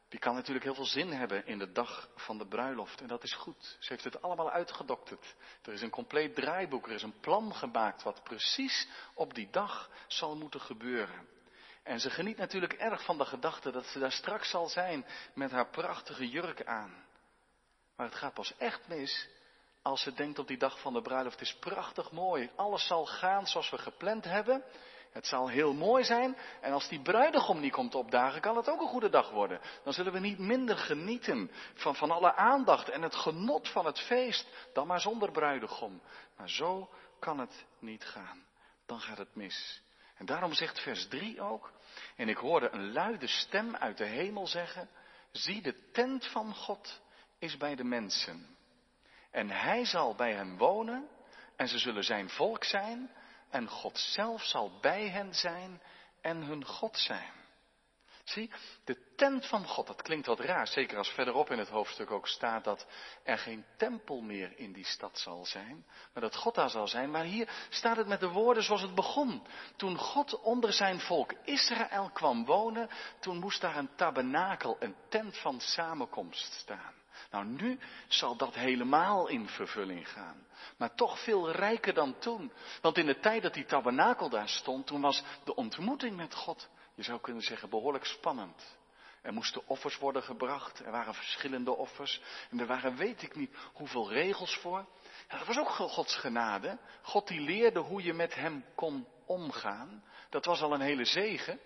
die 0.10 0.20
kan 0.20 0.36
natuurlijk 0.36 0.66
heel 0.66 0.76
veel 0.76 0.86
zin 0.86 1.12
hebben 1.12 1.46
in 1.46 1.58
de 1.58 1.72
dag 1.72 2.10
van 2.16 2.38
de 2.38 2.48
bruiloft. 2.48 3.02
En 3.02 3.08
dat 3.08 3.24
is 3.24 3.34
goed. 3.34 3.78
Ze 3.80 3.94
heeft 3.94 4.04
het 4.04 4.22
allemaal 4.22 4.52
uitgedokterd. 4.52 5.36
Er 5.64 5.74
is 5.74 5.82
een 5.82 5.90
compleet 5.90 6.36
draaiboek. 6.36 6.88
Er 6.88 6.94
is 6.94 7.04
een 7.04 7.20
plan 7.20 7.56
gemaakt 7.56 8.04
wat 8.04 8.24
precies 8.24 8.88
op 9.14 9.34
die 9.34 9.50
dag 9.52 9.90
zal 10.08 10.36
moeten 10.36 10.62
gebeuren. 10.62 11.28
En 11.84 12.00
ze 12.00 12.10
geniet 12.10 12.38
natuurlijk 12.38 12.74
erg 12.74 13.04
van 13.04 13.18
de 13.18 13.26
gedachte 13.26 13.72
dat 13.72 13.86
ze 13.86 14.00
daar 14.00 14.12
straks 14.12 14.50
zal 14.50 14.68
zijn 14.68 15.06
met 15.34 15.52
haar 15.52 15.70
prachtige 15.70 16.30
jurk 16.30 16.66
aan. 16.66 17.06
Maar 18.04 18.12
het 18.12 18.22
gaat 18.22 18.34
pas 18.34 18.58
echt 18.58 18.88
mis 18.88 19.28
als 19.82 20.02
ze 20.02 20.14
denkt 20.14 20.40
op 20.40 20.48
die 20.48 20.58
dag 20.58 20.80
van 20.80 20.94
de 20.94 21.02
bruiloft. 21.02 21.40
Het 21.40 21.48
is 21.48 21.56
prachtig 21.56 22.12
mooi. 22.12 22.50
Alles 22.56 22.88
zal 22.88 23.06
gaan 23.06 23.48
zoals 23.48 23.70
we 23.70 23.78
gepland 23.78 24.24
hebben. 24.24 24.64
Het 25.12 25.28
zal 25.28 25.48
heel 25.48 25.74
mooi 25.74 26.04
zijn. 26.04 26.38
En 26.62 26.74
als 26.74 26.88
die 26.88 27.02
bruidegom 27.02 27.60
niet 27.60 27.72
komt 27.72 27.96
opdagen, 27.96 28.42
kan 28.42 28.58
het 28.58 28.70
ook 28.70 28.82
een 28.82 28.88
goede 28.88 29.10
dag 29.10 29.30
worden. 29.30 29.62
Dan 29.84 29.94
zullen 29.94 30.14
we 30.14 30.20
niet 30.20 30.38
minder 30.38 30.78
genieten 30.78 31.52
van, 31.74 31.96
van 31.96 32.12
alle 32.12 32.36
aandacht 32.36 32.90
en 32.90 33.02
het 33.02 33.16
genot 33.16 33.70
van 33.70 33.86
het 33.86 34.00
feest 34.00 34.48
dan 34.74 34.88
maar 34.88 35.02
zonder 35.02 35.32
bruidegom. 35.32 36.02
Maar 36.38 36.50
zo 36.50 36.90
kan 37.20 37.40
het 37.40 37.66
niet 37.80 38.06
gaan. 38.06 38.46
Dan 38.86 39.00
gaat 39.00 39.18
het 39.18 39.36
mis. 39.36 39.82
En 40.16 40.26
daarom 40.26 40.54
zegt 40.54 40.80
vers 40.80 41.08
3 41.08 41.42
ook. 41.42 41.72
En 42.16 42.30
ik 42.30 42.38
hoorde 42.38 42.70
een 42.70 42.92
luide 42.92 43.28
stem 43.28 43.76
uit 43.76 43.98
de 43.98 44.06
hemel 44.06 44.48
zeggen. 44.48 44.90
Zie, 45.32 45.62
de 45.62 45.90
tent 45.92 46.28
van 46.28 46.56
God 46.56 47.02
is 47.44 47.58
bij 47.58 47.76
de 47.76 47.84
mensen. 47.84 48.58
En 49.32 49.50
hij 49.50 49.86
zal 49.86 50.16
bij 50.16 50.34
hen 50.34 50.58
wonen. 50.58 51.10
En 51.56 51.68
ze 51.68 51.78
zullen 51.78 52.04
zijn 52.04 52.30
volk 52.30 52.64
zijn 52.64 53.12
en 53.50 53.68
God 53.68 53.98
zelf 53.98 54.44
zal 54.44 54.80
bij 54.82 55.10
hen 55.10 55.34
zijn 55.34 55.82
en 56.22 56.42
hun 56.42 56.66
God 56.66 56.98
zijn. 56.98 57.32
Zie, 58.24 58.52
de 58.84 59.14
tent 59.16 59.48
van 59.48 59.68
God, 59.68 59.88
dat 59.88 60.02
klinkt 60.02 60.26
wat 60.26 60.40
raar, 60.40 60.68
zeker 60.68 60.98
als 60.98 61.10
verderop 61.10 61.52
in 61.52 61.58
het 61.58 61.70
hoofdstuk 61.70 62.12
ook 62.12 62.28
staat 62.28 62.64
dat 62.64 62.88
er 63.24 63.38
geen 63.38 63.66
tempel 63.78 64.22
meer 64.22 64.58
in 64.58 64.74
die 64.74 64.86
stad 64.86 65.20
zal 65.20 65.46
zijn, 65.46 65.86
maar 66.14 66.24
dat 66.24 66.36
God 66.36 66.56
daar 66.56 66.70
zal 66.70 66.88
zijn. 66.88 67.12
Maar 67.12 67.24
hier 67.24 67.50
staat 67.70 67.98
het 67.98 68.08
met 68.08 68.20
de 68.20 68.30
woorden 68.30 68.64
zoals 68.64 68.82
het 68.82 68.96
begon. 68.96 69.48
Toen 69.76 69.98
God 69.98 70.40
onder 70.40 70.74
zijn 70.74 71.00
volk 71.00 71.34
Israël 71.44 72.10
kwam 72.10 72.46
wonen, 72.46 72.90
toen 73.20 73.40
moest 73.40 73.62
daar 73.62 73.78
een 73.78 73.96
tabernakel, 73.96 74.76
een 74.80 74.96
tent 75.10 75.38
van 75.38 75.60
samenkomst 75.60 76.54
staan. 76.54 77.03
Nou, 77.34 77.46
nu 77.46 77.80
zal 78.08 78.36
dat 78.36 78.56
helemaal 78.56 79.28
in 79.28 79.48
vervulling 79.48 80.10
gaan. 80.10 80.48
Maar 80.78 80.96
toch 80.96 81.24
veel 81.24 81.52
rijker 81.52 81.94
dan 81.94 82.20
toen. 82.20 82.52
Want 82.82 82.98
in 82.98 83.06
de 83.06 83.20
tijd 83.20 83.42
dat 83.42 83.54
die 83.54 83.66
tabernakel 83.66 84.30
daar 84.30 84.50
stond, 84.50 84.88
toen 84.88 85.02
was 85.02 85.24
de 85.44 85.56
ontmoeting 85.56 86.16
met 86.16 86.36
God 86.36 86.70
je 86.96 87.04
zou 87.04 87.20
kunnen 87.20 87.44
zeggen, 87.44 87.70
behoorlijk 87.70 88.06
spannend. 88.06 88.78
Er 89.22 89.34
moesten 89.34 89.68
offers 89.68 89.98
worden 89.98 90.24
gebracht, 90.24 90.80
er 90.80 90.92
waren 90.92 91.14
verschillende 91.14 91.76
offers 91.76 92.22
en 92.50 92.60
er 92.60 92.68
waren 92.68 92.96
weet 92.96 93.22
ik 93.22 93.36
niet 93.36 93.56
hoeveel 93.74 94.12
regels 94.12 94.58
voor. 94.58 94.86
Dat 95.28 95.48
was 95.48 95.58
ook 95.58 95.70
Gods 95.70 96.16
genade. 96.16 96.78
God 97.02 97.28
die 97.28 97.42
leerde 97.42 97.80
hoe 97.80 98.04
je 98.04 98.14
met 98.14 98.36
hem 98.36 98.66
kon 98.76 99.08
omgaan. 99.26 100.04
Dat 100.30 100.46
was 100.46 100.62
al 100.62 100.74
een 100.74 100.82
hele 100.82 101.06
zegen. 101.06 101.60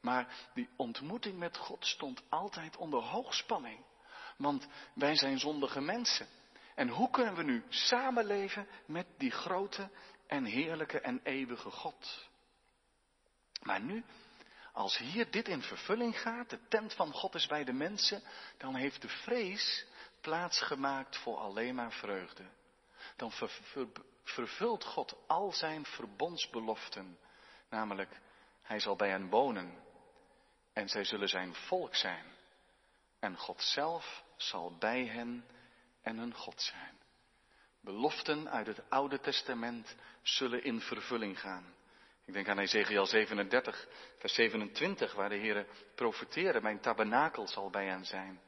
Maar 0.00 0.34
die 0.54 0.68
ontmoeting 0.76 1.38
met 1.38 1.56
God 1.56 1.86
stond 1.86 2.22
altijd 2.28 2.76
onder 2.76 3.02
hoogspanning. 3.02 3.84
Want 4.40 4.66
wij 4.94 5.16
zijn 5.16 5.38
zondige 5.38 5.80
mensen. 5.80 6.26
En 6.74 6.88
hoe 6.88 7.10
kunnen 7.10 7.34
we 7.34 7.42
nu 7.42 7.64
samenleven 7.68 8.68
met 8.86 9.06
die 9.18 9.30
grote 9.30 9.90
en 10.26 10.44
heerlijke 10.44 11.00
en 11.00 11.20
eeuwige 11.22 11.70
God? 11.70 12.28
Maar 13.62 13.80
nu 13.80 14.04
als 14.72 14.98
hier 14.98 15.30
dit 15.30 15.48
in 15.48 15.62
vervulling 15.62 16.20
gaat, 16.20 16.50
de 16.50 16.68
tent 16.68 16.94
van 16.94 17.12
God 17.12 17.34
is 17.34 17.46
bij 17.46 17.64
de 17.64 17.72
mensen, 17.72 18.22
dan 18.56 18.74
heeft 18.74 19.02
de 19.02 19.08
vrees 19.08 19.86
plaats 20.20 20.60
gemaakt 20.60 21.16
voor 21.16 21.36
alleen 21.36 21.74
maar 21.74 21.92
vreugde. 21.92 22.44
Dan 23.16 23.32
vervult 24.24 24.84
God 24.84 25.16
al 25.26 25.52
zijn 25.52 25.84
verbondsbeloften, 25.84 27.18
namelijk 27.68 28.20
hij 28.62 28.80
zal 28.80 28.96
bij 28.96 29.08
hen 29.10 29.28
wonen 29.28 29.82
en 30.72 30.88
zij 30.88 31.04
zullen 31.04 31.28
zijn 31.28 31.54
volk 31.54 31.94
zijn. 31.94 32.24
En 33.18 33.36
God 33.36 33.62
zelf 33.62 34.24
zal 34.42 34.76
bij 34.78 35.06
hen 35.06 35.44
en 36.02 36.18
hun 36.18 36.34
God 36.34 36.62
zijn. 36.62 36.98
Beloften 37.80 38.50
uit 38.50 38.66
het 38.66 38.90
Oude 38.90 39.20
Testament 39.20 39.96
zullen 40.22 40.64
in 40.64 40.80
vervulling 40.80 41.40
gaan. 41.40 41.74
Ik 42.24 42.32
denk 42.32 42.48
aan 42.48 42.58
Ezekiel 42.58 43.06
37, 43.06 43.88
vers 44.18 44.34
27, 44.34 45.14
waar 45.14 45.28
de 45.28 45.36
Heer 45.36 45.66
profeteerde, 45.94 46.60
mijn 46.60 46.80
tabernakel 46.80 47.48
zal 47.48 47.70
bij 47.70 47.86
hen 47.86 48.04
zijn. 48.04 48.40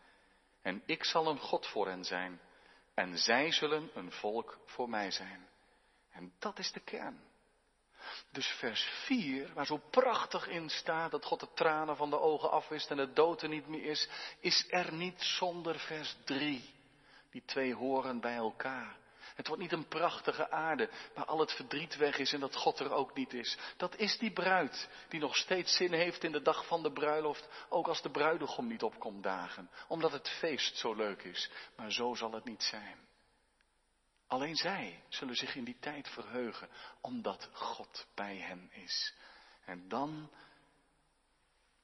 En 0.62 0.82
ik 0.86 1.04
zal 1.04 1.26
een 1.26 1.38
God 1.38 1.66
voor 1.66 1.88
hen 1.88 2.04
zijn. 2.04 2.40
En 2.94 3.18
zij 3.18 3.52
zullen 3.52 3.90
een 3.94 4.12
volk 4.12 4.58
voor 4.66 4.88
mij 4.88 5.10
zijn. 5.10 5.48
En 6.10 6.32
dat 6.38 6.58
is 6.58 6.72
de 6.72 6.80
kern. 6.80 7.20
Dus 8.30 8.46
vers 8.46 8.82
4, 9.04 9.52
waar 9.54 9.66
zo 9.66 9.80
prachtig 9.90 10.48
in 10.48 10.68
staat 10.70 11.10
dat 11.10 11.24
God 11.24 11.40
de 11.40 11.48
tranen 11.54 11.96
van 11.96 12.10
de 12.10 12.20
ogen 12.20 12.50
afwist 12.50 12.90
en 12.90 12.96
de 12.96 13.12
dood 13.12 13.42
er 13.42 13.48
niet 13.48 13.66
meer 13.66 13.84
is, 13.84 14.08
is 14.40 14.66
er 14.70 14.92
niet 14.92 15.22
zonder 15.22 15.78
vers 15.78 16.16
3. 16.24 16.74
Die 17.30 17.42
twee 17.44 17.74
horen 17.74 18.20
bij 18.20 18.36
elkaar. 18.36 19.00
Het 19.34 19.46
wordt 19.46 19.62
niet 19.62 19.72
een 19.72 19.88
prachtige 19.88 20.50
aarde 20.50 20.88
waar 21.14 21.24
al 21.24 21.38
het 21.38 21.52
verdriet 21.52 21.96
weg 21.96 22.18
is 22.18 22.32
en 22.32 22.40
dat 22.40 22.56
God 22.56 22.78
er 22.78 22.92
ook 22.92 23.14
niet 23.14 23.32
is. 23.32 23.58
Dat 23.76 23.96
is 23.96 24.18
die 24.18 24.32
bruid 24.32 24.88
die 25.08 25.20
nog 25.20 25.36
steeds 25.36 25.76
zin 25.76 25.92
heeft 25.92 26.24
in 26.24 26.32
de 26.32 26.42
dag 26.42 26.66
van 26.66 26.82
de 26.82 26.92
bruiloft, 26.92 27.48
ook 27.68 27.88
als 27.88 28.02
de 28.02 28.10
bruidegom 28.10 28.66
niet 28.66 28.82
opkomt 28.82 29.22
dagen, 29.22 29.70
omdat 29.88 30.12
het 30.12 30.28
feest 30.28 30.76
zo 30.76 30.94
leuk 30.94 31.22
is. 31.22 31.50
Maar 31.76 31.92
zo 31.92 32.14
zal 32.14 32.32
het 32.32 32.44
niet 32.44 32.62
zijn. 32.62 33.10
Alleen 34.32 34.56
zij 34.56 35.02
zullen 35.08 35.36
zich 35.36 35.54
in 35.54 35.64
die 35.64 35.78
tijd 35.78 36.08
verheugen, 36.08 36.68
omdat 37.00 37.48
God 37.52 38.06
bij 38.14 38.36
hen 38.36 38.70
is. 38.72 39.14
En 39.64 39.88
dan, 39.88 40.30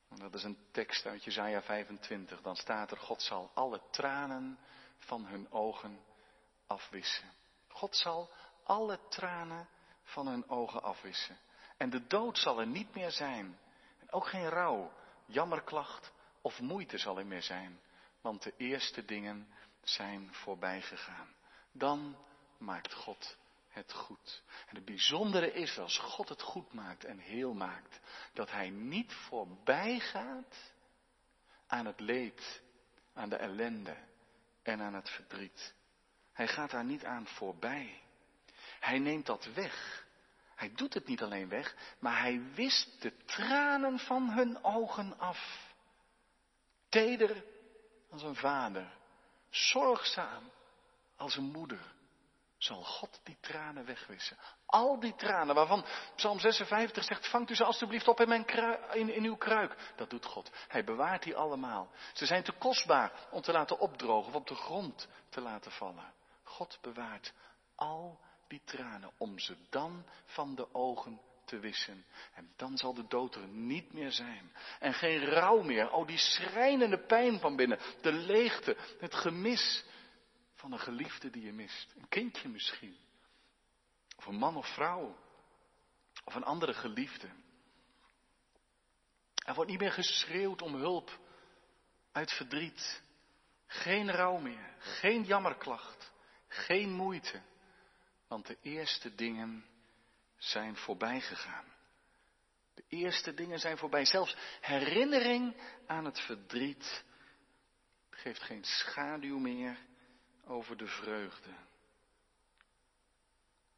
dat 0.08 0.34
is 0.34 0.42
een 0.42 0.58
tekst 0.70 1.06
uit 1.06 1.24
Jezaja 1.24 1.62
25, 1.62 2.40
dan 2.40 2.56
staat 2.56 2.90
er, 2.90 2.96
God 2.96 3.22
zal 3.22 3.50
alle 3.54 3.80
tranen 3.90 4.58
van 4.98 5.26
hun 5.26 5.52
ogen 5.52 6.00
afwissen. 6.66 7.32
God 7.68 7.96
zal 7.96 8.30
alle 8.64 9.00
tranen 9.08 9.68
van 10.02 10.26
hun 10.26 10.48
ogen 10.48 10.82
afwissen. 10.82 11.38
En 11.76 11.90
de 11.90 12.06
dood 12.06 12.38
zal 12.38 12.60
er 12.60 12.66
niet 12.66 12.94
meer 12.94 13.10
zijn. 13.10 13.58
En 13.98 14.12
ook 14.12 14.26
geen 14.26 14.48
rouw, 14.48 14.92
jammerklacht 15.26 16.12
of 16.40 16.60
moeite 16.60 16.98
zal 16.98 17.18
er 17.18 17.26
meer 17.26 17.42
zijn. 17.42 17.80
Want 18.20 18.42
de 18.42 18.54
eerste 18.56 19.04
dingen 19.04 19.48
zijn 19.82 20.34
voorbij 20.34 20.82
gegaan. 20.82 21.34
Dan 21.72 22.16
maakt 22.58 22.94
God 22.94 23.36
het 23.68 23.92
goed. 23.92 24.42
En 24.66 24.74
het 24.74 24.84
bijzondere 24.84 25.52
is, 25.52 25.78
als 25.78 25.98
God 25.98 26.28
het 26.28 26.42
goed 26.42 26.72
maakt 26.72 27.04
en 27.04 27.18
heel 27.18 27.54
maakt, 27.54 28.00
dat 28.32 28.50
Hij 28.50 28.70
niet 28.70 29.12
voorbij 29.12 29.98
gaat 29.98 30.72
aan 31.66 31.86
het 31.86 32.00
leed, 32.00 32.62
aan 33.14 33.28
de 33.28 33.36
ellende 33.36 33.96
en 34.62 34.80
aan 34.80 34.94
het 34.94 35.10
verdriet. 35.10 35.74
Hij 36.32 36.48
gaat 36.48 36.70
daar 36.70 36.84
niet 36.84 37.04
aan 37.04 37.26
voorbij. 37.26 38.02
Hij 38.80 38.98
neemt 38.98 39.26
dat 39.26 39.44
weg. 39.54 40.06
Hij 40.54 40.72
doet 40.74 40.94
het 40.94 41.06
niet 41.06 41.22
alleen 41.22 41.48
weg, 41.48 41.76
maar 41.98 42.20
hij 42.20 42.42
wist 42.54 43.02
de 43.02 43.24
tranen 43.24 43.98
van 43.98 44.30
hun 44.30 44.64
ogen 44.64 45.18
af. 45.18 45.72
Teder 46.88 47.44
als 48.10 48.22
een 48.22 48.36
vader, 48.36 48.92
zorgzaam 49.50 50.50
als 51.16 51.36
een 51.36 51.50
moeder, 51.50 51.94
zal 52.58 52.84
God 52.84 53.20
die 53.22 53.36
tranen 53.40 53.84
wegwissen. 53.84 54.36
Al 54.66 55.00
die 55.00 55.14
tranen 55.14 55.54
waarvan 55.54 55.84
Psalm 56.16 56.38
56 56.38 57.04
zegt, 57.04 57.28
vangt 57.28 57.50
u 57.50 57.54
ze 57.54 57.64
alstublieft 57.64 58.08
op 58.08 58.20
in, 58.20 58.28
mijn 58.28 58.46
in, 58.92 59.14
in 59.14 59.24
uw 59.24 59.36
kruik. 59.36 59.92
Dat 59.96 60.10
doet 60.10 60.24
God. 60.24 60.50
Hij 60.68 60.84
bewaart 60.84 61.22
die 61.22 61.36
allemaal. 61.36 61.90
Ze 62.12 62.26
zijn 62.26 62.42
te 62.42 62.52
kostbaar 62.52 63.12
om 63.30 63.42
te 63.42 63.52
laten 63.52 63.78
opdrogen 63.78 64.28
of 64.28 64.34
op 64.34 64.46
de 64.46 64.54
grond 64.54 65.08
te 65.28 65.40
laten 65.40 65.72
vallen. 65.72 66.12
God 66.42 66.78
bewaart 66.80 67.32
al 67.74 68.20
die 68.48 68.62
tranen 68.64 69.10
om 69.18 69.38
ze 69.38 69.56
dan 69.70 70.04
van 70.24 70.54
de 70.54 70.74
ogen 70.74 71.20
te 71.44 71.58
wissen. 71.58 72.04
En 72.34 72.52
dan 72.56 72.76
zal 72.76 72.94
de 72.94 73.06
dood 73.08 73.34
er 73.34 73.48
niet 73.48 73.92
meer 73.92 74.12
zijn. 74.12 74.52
En 74.78 74.94
geen 74.94 75.24
rouw 75.24 75.62
meer. 75.62 75.90
Oh, 75.90 76.06
die 76.06 76.18
schrijnende 76.18 76.98
pijn 76.98 77.40
van 77.40 77.56
binnen. 77.56 77.78
De 78.00 78.12
leegte, 78.12 78.76
het 78.98 79.14
gemis 79.14 79.84
van 80.58 80.72
een 80.72 80.78
geliefde 80.78 81.30
die 81.30 81.44
je 81.44 81.52
mist. 81.52 81.94
Een 81.96 82.08
kindje 82.08 82.48
misschien. 82.48 82.96
Of 84.16 84.26
een 84.26 84.38
man 84.38 84.56
of 84.56 84.74
vrouw. 84.74 85.16
Of 86.24 86.34
een 86.34 86.44
andere 86.44 86.74
geliefde. 86.74 87.28
Er 89.46 89.54
wordt 89.54 89.70
niet 89.70 89.80
meer 89.80 89.92
geschreeuwd 89.92 90.62
om 90.62 90.74
hulp 90.74 91.18
uit 92.12 92.32
verdriet. 92.32 93.02
Geen 93.66 94.10
rouw 94.10 94.36
meer. 94.38 94.74
Geen 94.78 95.24
jammerklacht. 95.24 96.12
Geen 96.48 96.90
moeite, 96.90 97.42
want 98.28 98.46
de 98.46 98.58
eerste 98.62 99.14
dingen 99.14 99.64
zijn 100.36 100.76
voorbij 100.76 101.20
gegaan. 101.20 101.64
De 102.74 102.84
eerste 102.88 103.34
dingen 103.34 103.58
zijn 103.58 103.78
voorbij. 103.78 104.04
Zelfs 104.04 104.36
herinnering 104.60 105.60
aan 105.86 106.04
het 106.04 106.20
verdriet 106.20 107.04
geeft 108.10 108.42
geen 108.42 108.64
schaduw 108.64 109.38
meer 109.38 109.78
over 110.48 110.76
de 110.76 110.86
vreugde. 110.86 111.50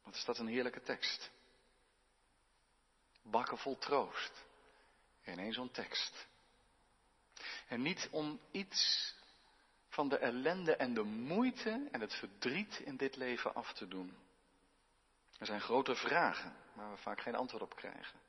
Wat 0.03 0.15
is 0.15 0.25
dat 0.25 0.37
een 0.37 0.47
heerlijke 0.47 0.81
tekst? 0.81 1.31
Bakken 3.21 3.57
vol 3.57 3.77
troost. 3.77 4.45
In 5.21 5.39
één 5.39 5.53
zo'n 5.53 5.71
tekst. 5.71 6.27
En 7.67 7.81
niet 7.81 8.07
om 8.11 8.39
iets 8.51 9.13
van 9.87 10.09
de 10.09 10.17
ellende 10.17 10.75
en 10.75 10.93
de 10.93 11.03
moeite 11.03 11.87
en 11.91 12.01
het 12.01 12.13
verdriet 12.13 12.79
in 12.79 12.97
dit 12.97 13.15
leven 13.15 13.53
af 13.53 13.73
te 13.73 13.87
doen. 13.87 14.17
Er 15.37 15.45
zijn 15.45 15.61
grote 15.61 15.95
vragen 15.95 16.55
waar 16.73 16.91
we 16.91 16.97
vaak 16.97 17.21
geen 17.21 17.35
antwoord 17.35 17.63
op 17.63 17.75
krijgen. 17.75 18.19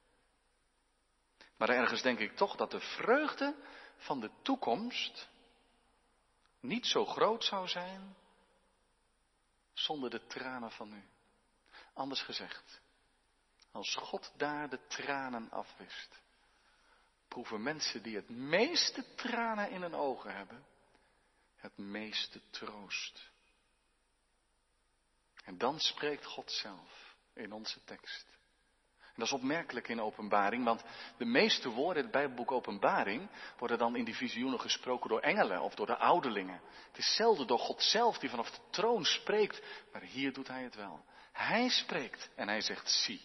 Maar 1.56 1.68
ergens 1.68 2.02
denk 2.02 2.18
ik 2.18 2.36
toch 2.36 2.56
dat 2.56 2.70
de 2.70 2.80
vreugde 2.80 3.54
van 3.96 4.20
de 4.20 4.30
toekomst 4.42 5.28
niet 6.60 6.86
zo 6.86 7.04
groot 7.04 7.44
zou 7.44 7.68
zijn 7.68 8.16
zonder 9.72 10.10
de 10.10 10.26
tranen 10.26 10.70
van 10.70 10.88
nu. 10.88 11.04
Anders 11.92 12.22
gezegd, 12.22 12.80
als 13.70 13.94
God 13.94 14.32
daar 14.36 14.68
de 14.68 14.86
tranen 14.86 15.50
afwist, 15.50 16.20
proeven 17.28 17.62
mensen 17.62 18.02
die 18.02 18.16
het 18.16 18.28
meeste 18.28 19.14
tranen 19.14 19.70
in 19.70 19.82
hun 19.82 19.94
ogen 19.94 20.34
hebben, 20.36 20.64
het 21.56 21.76
meeste 21.76 22.40
troost. 22.50 23.30
En 25.44 25.58
dan 25.58 25.80
spreekt 25.80 26.24
God 26.24 26.50
zelf 26.50 27.14
in 27.32 27.52
onze 27.52 27.84
tekst. 27.84 28.26
En 29.12 29.18
dat 29.18 29.26
is 29.26 29.32
opmerkelijk 29.32 29.88
in 29.88 30.00
openbaring, 30.00 30.64
want 30.64 30.84
de 31.16 31.24
meeste 31.24 31.68
woorden 31.68 31.96
in 31.96 32.02
het 32.02 32.12
Bijbelboek 32.12 32.52
Openbaring 32.52 33.28
worden 33.58 33.78
dan 33.78 33.96
in 33.96 34.04
die 34.04 34.16
visioenen 34.16 34.60
gesproken 34.60 35.08
door 35.08 35.20
engelen 35.20 35.60
of 35.60 35.74
door 35.74 35.86
de 35.86 35.96
ouderlingen. 35.96 36.60
Het 36.88 36.98
is 36.98 37.14
zelden 37.14 37.46
door 37.46 37.58
God 37.58 37.82
zelf 37.82 38.18
die 38.18 38.30
vanaf 38.30 38.50
de 38.50 38.60
troon 38.70 39.04
spreekt, 39.04 39.62
maar 39.92 40.02
hier 40.02 40.32
doet 40.32 40.48
hij 40.48 40.62
het 40.62 40.74
wel. 40.74 41.04
Hij 41.32 41.68
spreekt 41.68 42.30
en 42.34 42.48
hij 42.48 42.60
zegt 42.60 42.90
zie. 42.90 43.22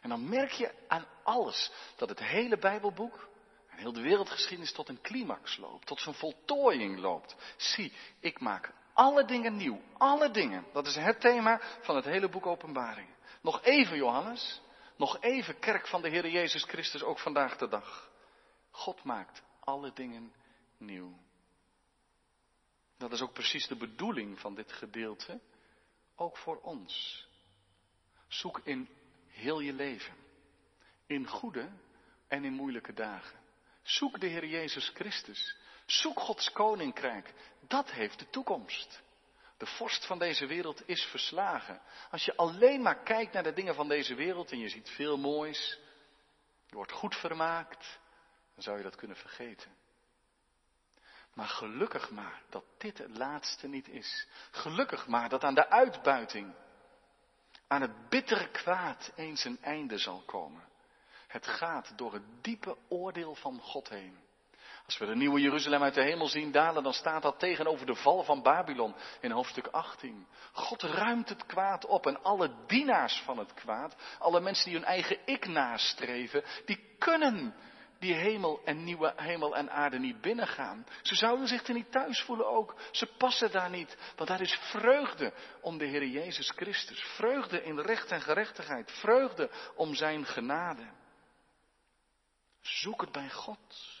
En 0.00 0.08
dan 0.08 0.28
merk 0.28 0.50
je 0.50 0.72
aan 0.88 1.06
alles 1.22 1.72
dat 1.96 2.08
het 2.08 2.20
hele 2.20 2.58
Bijbelboek 2.58 3.28
en 3.68 3.78
heel 3.78 3.92
de 3.92 4.00
wereldgeschiedenis 4.02 4.72
tot 4.72 4.88
een 4.88 5.00
climax 5.00 5.56
loopt, 5.56 5.86
tot 5.86 6.00
zijn 6.00 6.14
voltooiing 6.14 6.98
loopt. 6.98 7.36
Zie, 7.56 7.92
ik 8.20 8.40
maak 8.40 8.72
alle 8.92 9.24
dingen 9.24 9.56
nieuw, 9.56 9.80
alle 9.98 10.30
dingen. 10.30 10.66
Dat 10.72 10.86
is 10.86 10.96
het 10.96 11.20
thema 11.20 11.60
van 11.80 11.96
het 11.96 12.04
hele 12.04 12.28
boek 12.28 12.46
Openbaring. 12.46 13.08
Nog 13.40 13.62
even, 13.62 13.96
Johannes, 13.96 14.60
nog 14.96 15.20
even 15.20 15.58
kerk 15.58 15.86
van 15.86 16.02
de 16.02 16.08
Heer 16.08 16.28
Jezus 16.28 16.64
Christus, 16.64 17.02
ook 17.02 17.18
vandaag 17.18 17.56
de 17.56 17.68
dag. 17.68 18.10
God 18.70 19.04
maakt 19.04 19.42
alle 19.60 19.92
dingen 19.92 20.32
nieuw. 20.78 21.18
Dat 22.98 23.12
is 23.12 23.20
ook 23.20 23.32
precies 23.32 23.66
de 23.66 23.76
bedoeling 23.76 24.40
van 24.40 24.54
dit 24.54 24.72
gedeelte, 24.72 25.40
ook 26.14 26.36
voor 26.36 26.60
ons. 26.60 27.24
Zoek 28.28 28.60
in 28.64 28.88
heel 29.28 29.60
je 29.60 29.72
leven, 29.72 30.14
in 31.06 31.26
goede 31.26 31.70
en 32.28 32.44
in 32.44 32.52
moeilijke 32.52 32.92
dagen. 32.92 33.38
Zoek 33.82 34.20
de 34.20 34.26
Heer 34.26 34.46
Jezus 34.46 34.88
Christus. 34.88 35.56
Zoek 35.86 36.20
Gods 36.20 36.52
koninkrijk. 36.52 37.34
Dat 37.60 37.90
heeft 37.90 38.18
de 38.18 38.30
toekomst. 38.30 39.02
De 39.56 39.66
vorst 39.66 40.06
van 40.06 40.18
deze 40.18 40.46
wereld 40.46 40.88
is 40.88 41.04
verslagen. 41.04 41.80
Als 42.10 42.24
je 42.24 42.36
alleen 42.36 42.82
maar 42.82 43.02
kijkt 43.02 43.32
naar 43.32 43.42
de 43.42 43.52
dingen 43.52 43.74
van 43.74 43.88
deze 43.88 44.14
wereld 44.14 44.50
en 44.50 44.58
je 44.58 44.68
ziet 44.68 44.90
veel 44.90 45.16
moois, 45.16 45.78
je 46.66 46.74
wordt 46.74 46.92
goed 46.92 47.16
vermaakt, 47.16 47.98
dan 48.54 48.62
zou 48.62 48.76
je 48.76 48.82
dat 48.82 48.96
kunnen 48.96 49.16
vergeten. 49.16 49.70
Maar 51.34 51.48
gelukkig 51.48 52.10
maar 52.10 52.42
dat 52.48 52.64
dit 52.78 52.98
het 52.98 53.16
laatste 53.16 53.68
niet 53.68 53.88
is. 53.88 54.28
Gelukkig 54.50 55.06
maar 55.06 55.28
dat 55.28 55.44
aan 55.44 55.54
de 55.54 55.70
uitbuiting, 55.70 56.54
aan 57.66 57.80
het 57.80 58.08
bittere 58.08 58.50
kwaad 58.50 59.12
eens 59.14 59.44
een 59.44 59.62
einde 59.62 59.98
zal 59.98 60.22
komen. 60.26 60.68
Het 61.26 61.46
gaat 61.46 61.98
door 61.98 62.12
het 62.12 62.44
diepe 62.44 62.76
oordeel 62.88 63.34
van 63.34 63.60
God 63.60 63.88
heen. 63.88 64.25
Als 64.86 64.98
we 64.98 65.06
de 65.06 65.16
nieuwe 65.16 65.40
Jeruzalem 65.40 65.82
uit 65.82 65.94
de 65.94 66.02
hemel 66.02 66.28
zien 66.28 66.52
dalen, 66.52 66.82
dan 66.82 66.92
staat 66.92 67.22
dat 67.22 67.38
tegenover 67.38 67.86
de 67.86 67.94
val 67.94 68.22
van 68.22 68.42
Babylon 68.42 68.94
in 69.20 69.30
hoofdstuk 69.30 69.66
18. 69.66 70.26
God 70.52 70.82
ruimt 70.82 71.28
het 71.28 71.46
kwaad 71.46 71.86
op 71.86 72.06
en 72.06 72.22
alle 72.22 72.50
dienaars 72.66 73.22
van 73.24 73.38
het 73.38 73.54
kwaad, 73.54 73.96
alle 74.18 74.40
mensen 74.40 74.64
die 74.64 74.74
hun 74.74 74.84
eigen 74.84 75.18
ik 75.24 75.46
nastreven, 75.46 76.44
die 76.64 76.94
kunnen 76.98 77.54
die 77.98 78.14
hemel 78.14 78.60
en 78.64 78.84
nieuwe 78.84 79.12
hemel 79.16 79.56
en 79.56 79.70
aarde 79.70 79.98
niet 79.98 80.20
binnengaan. 80.20 80.86
Ze 81.02 81.14
zouden 81.14 81.48
zich 81.48 81.66
er 81.66 81.74
niet 81.74 81.92
thuis 81.92 82.20
voelen 82.20 82.48
ook. 82.48 82.74
Ze 82.90 83.06
passen 83.06 83.50
daar 83.50 83.70
niet. 83.70 83.96
Want 84.16 84.28
daar 84.28 84.40
is 84.40 84.54
vreugde 84.54 85.32
om 85.60 85.78
de 85.78 85.84
Heer 85.84 86.06
Jezus 86.06 86.50
Christus. 86.50 87.00
Vreugde 87.00 87.62
in 87.62 87.78
recht 87.78 88.10
en 88.10 88.20
gerechtigheid. 88.20 88.90
Vreugde 88.92 89.50
om 89.74 89.94
zijn 89.94 90.26
genade. 90.26 90.90
Zoek 92.60 93.00
het 93.00 93.12
bij 93.12 93.30
God. 93.30 93.95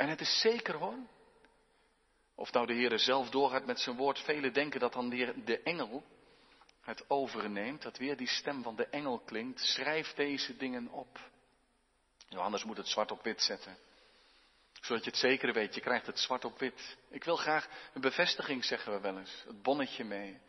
En 0.00 0.08
het 0.08 0.20
is 0.20 0.40
zeker 0.40 0.74
hoor. 0.74 0.98
Of 2.34 2.52
nou 2.52 2.66
de 2.66 2.72
Heer 2.72 2.98
zelf 2.98 3.30
doorgaat 3.30 3.66
met 3.66 3.80
zijn 3.80 3.96
woord. 3.96 4.18
Velen 4.18 4.52
denken 4.52 4.80
dat 4.80 4.92
dan 4.92 5.08
de, 5.08 5.42
de 5.44 5.62
engel 5.62 6.04
het 6.80 7.10
overneemt. 7.10 7.82
Dat 7.82 7.98
weer 7.98 8.16
die 8.16 8.28
stem 8.28 8.62
van 8.62 8.76
de 8.76 8.86
engel 8.86 9.18
klinkt. 9.18 9.60
Schrijf 9.60 10.14
deze 10.14 10.56
dingen 10.56 10.88
op. 10.88 11.30
Johannes 12.28 12.64
moet 12.64 12.76
het 12.76 12.88
zwart 12.88 13.10
op 13.10 13.22
wit 13.22 13.42
zetten. 13.42 13.78
Zodat 14.80 15.04
je 15.04 15.10
het 15.10 15.18
zeker 15.18 15.52
weet, 15.52 15.74
je 15.74 15.80
krijgt 15.80 16.06
het 16.06 16.18
zwart 16.18 16.44
op 16.44 16.58
wit. 16.58 16.96
Ik 17.10 17.24
wil 17.24 17.36
graag 17.36 17.68
een 17.94 18.00
bevestiging, 18.00 18.64
zeggen 18.64 18.92
we 18.92 19.00
wel 19.00 19.18
eens. 19.18 19.44
Het 19.46 19.62
bonnetje 19.62 20.04
mee. 20.04 20.40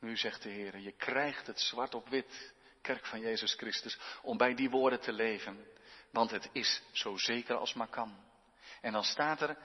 Nu 0.00 0.16
zegt 0.16 0.42
de 0.42 0.48
Heer, 0.48 0.78
je 0.78 0.92
krijgt 0.92 1.46
het 1.46 1.60
zwart 1.60 1.94
op 1.94 2.08
wit. 2.08 2.52
Kerk 2.82 3.06
van 3.06 3.20
Jezus 3.20 3.54
Christus. 3.54 3.98
Om 4.22 4.36
bij 4.36 4.54
die 4.54 4.70
woorden 4.70 5.00
te 5.00 5.12
leven. 5.12 5.66
Want 6.10 6.30
het 6.30 6.48
is 6.52 6.82
zo 6.92 7.16
zeker 7.16 7.56
als 7.56 7.74
maar 7.74 7.88
kan. 7.88 8.30
En 8.82 8.92
dan 8.92 9.04
staat 9.04 9.40
er, 9.40 9.56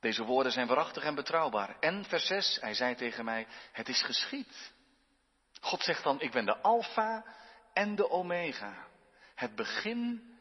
deze 0.00 0.24
woorden 0.24 0.52
zijn 0.52 0.66
waarachtig 0.66 1.02
en 1.02 1.14
betrouwbaar. 1.14 1.76
En 1.80 2.04
vers 2.04 2.26
6, 2.26 2.58
hij 2.60 2.74
zei 2.74 2.94
tegen 2.94 3.24
mij, 3.24 3.46
het 3.72 3.88
is 3.88 4.02
geschied. 4.02 4.72
God 5.60 5.82
zegt 5.82 6.02
dan, 6.02 6.20
ik 6.20 6.30
ben 6.32 6.44
de 6.44 6.56
alfa 6.56 7.24
en 7.72 7.94
de 7.94 8.10
omega. 8.10 8.86
Het 9.34 9.54
begin 9.54 10.36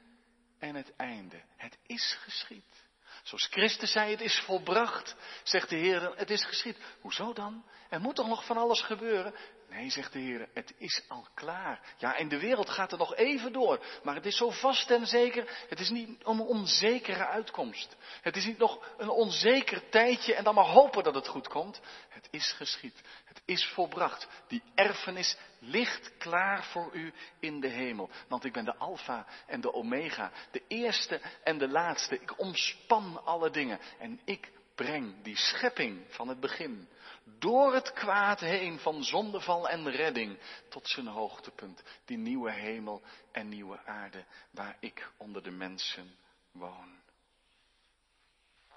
en 0.59 0.75
het 0.75 0.95
einde. 0.95 1.41
Het 1.57 1.77
is 1.85 2.17
geschied. 2.21 2.91
Zoals 3.23 3.47
Christus 3.47 3.91
zei, 3.91 4.11
het 4.11 4.21
is 4.21 4.39
volbracht, 4.39 5.15
zegt 5.43 5.69
de 5.69 5.75
Heer, 5.75 6.15
het 6.15 6.29
is 6.29 6.45
geschied. 6.45 6.77
Hoezo 7.01 7.33
dan? 7.33 7.65
Er 7.89 7.99
moet 7.99 8.15
toch 8.15 8.27
nog 8.27 8.45
van 8.45 8.57
alles 8.57 8.81
gebeuren? 8.81 9.35
Nee, 9.73 9.89
zegt 9.89 10.13
de 10.13 10.19
Heer, 10.19 10.49
het 10.53 10.73
is 10.77 11.03
al 11.07 11.27
klaar. 11.33 11.79
Ja, 11.97 12.15
en 12.15 12.27
de 12.27 12.39
wereld 12.39 12.69
gaat 12.69 12.91
er 12.91 12.97
nog 12.97 13.15
even 13.15 13.53
door. 13.53 13.85
Maar 14.03 14.15
het 14.15 14.25
is 14.25 14.37
zo 14.37 14.49
vast 14.49 14.91
en 14.91 15.07
zeker. 15.07 15.65
Het 15.69 15.79
is 15.79 15.89
niet 15.89 16.09
een 16.23 16.39
onzekere 16.39 17.27
uitkomst. 17.27 17.95
Het 18.21 18.35
is 18.35 18.45
niet 18.45 18.57
nog 18.57 18.93
een 18.97 19.09
onzeker 19.09 19.89
tijdje 19.89 20.35
en 20.35 20.43
dan 20.43 20.55
maar 20.55 20.65
hopen 20.65 21.03
dat 21.03 21.15
het 21.15 21.27
goed 21.27 21.47
komt. 21.47 21.81
Het 22.09 22.27
is 22.31 22.51
geschied. 22.51 23.01
Het 23.25 23.41
is 23.45 23.65
volbracht. 23.65 24.27
Die 24.47 24.63
erfenis 24.75 25.37
ligt 25.59 26.17
klaar 26.17 26.63
voor 26.63 26.89
u 26.93 27.13
in 27.39 27.59
de 27.59 27.69
hemel. 27.69 28.09
Want 28.27 28.45
ik 28.45 28.53
ben 28.53 28.65
de 28.65 28.75
Alpha 28.75 29.25
en 29.47 29.61
de 29.61 29.73
Omega. 29.73 30.31
De 30.51 30.63
eerste 30.67 31.21
en 31.43 31.57
de 31.57 31.67
laatste. 31.67 32.19
Ik 32.19 32.39
omspan 32.39 33.21
alle 33.25 33.49
dingen. 33.49 33.79
En 33.99 34.21
ik 34.25 34.51
breng 34.75 35.23
die 35.23 35.37
schepping 35.37 36.05
van 36.09 36.27
het 36.27 36.39
begin 36.39 36.87
door 37.23 37.73
het 37.73 37.93
kwaad 37.93 38.39
heen 38.39 38.79
van 38.79 39.03
zondeval 39.03 39.69
en 39.69 39.89
redding 39.89 40.39
tot 40.69 40.87
zijn 40.87 41.07
hoogtepunt, 41.07 41.83
die 42.05 42.17
nieuwe 42.17 42.51
hemel 42.51 43.03
en 43.31 43.49
nieuwe 43.49 43.85
aarde 43.85 44.25
waar 44.51 44.77
ik 44.79 45.11
onder 45.17 45.43
de 45.43 45.51
mensen 45.51 46.15
woon. 46.51 47.01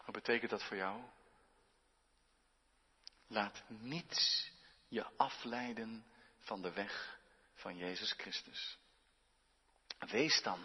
Wat 0.04 0.14
betekent 0.14 0.50
dat 0.50 0.62
voor 0.62 0.76
jou? 0.76 1.02
Laat 3.26 3.62
niets 3.68 4.50
je 4.88 5.06
afleiden 5.16 6.04
van 6.38 6.62
de 6.62 6.72
weg 6.72 7.18
van 7.54 7.76
Jezus 7.76 8.12
Christus. 8.12 8.78
Wees 9.98 10.42
dan 10.42 10.64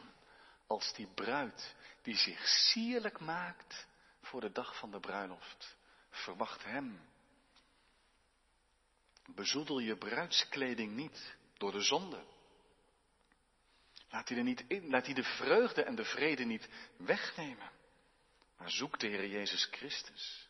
als 0.67 0.93
die 0.93 1.07
bruid 1.07 1.75
die 2.01 2.15
zich 2.15 2.47
sierlijk 2.47 3.19
maakt 3.19 3.87
voor 4.21 4.41
de 4.41 4.51
dag 4.51 4.77
van 4.77 4.91
de 4.91 4.99
bruiloft. 4.99 5.75
Verwacht 6.09 6.63
Hem 6.63 7.10
Bezoedel 9.35 9.79
je 9.79 9.97
bruidskleding 9.97 10.95
niet 10.95 11.35
door 11.57 11.71
de 11.71 11.81
zonde. 11.81 12.23
Laat 14.09 14.29
hij 14.29 14.37
er 14.37 14.43
niet 14.43 14.63
in, 14.67 14.89
laat 14.89 15.05
hij 15.05 15.13
de 15.13 15.23
vreugde 15.23 15.83
en 15.83 15.95
de 15.95 16.05
vrede 16.05 16.43
niet 16.43 16.69
wegnemen. 16.97 17.71
Maar 18.57 18.71
zoek 18.71 18.99
de 18.99 19.07
Heer 19.07 19.27
Jezus 19.27 19.67
Christus. 19.71 20.49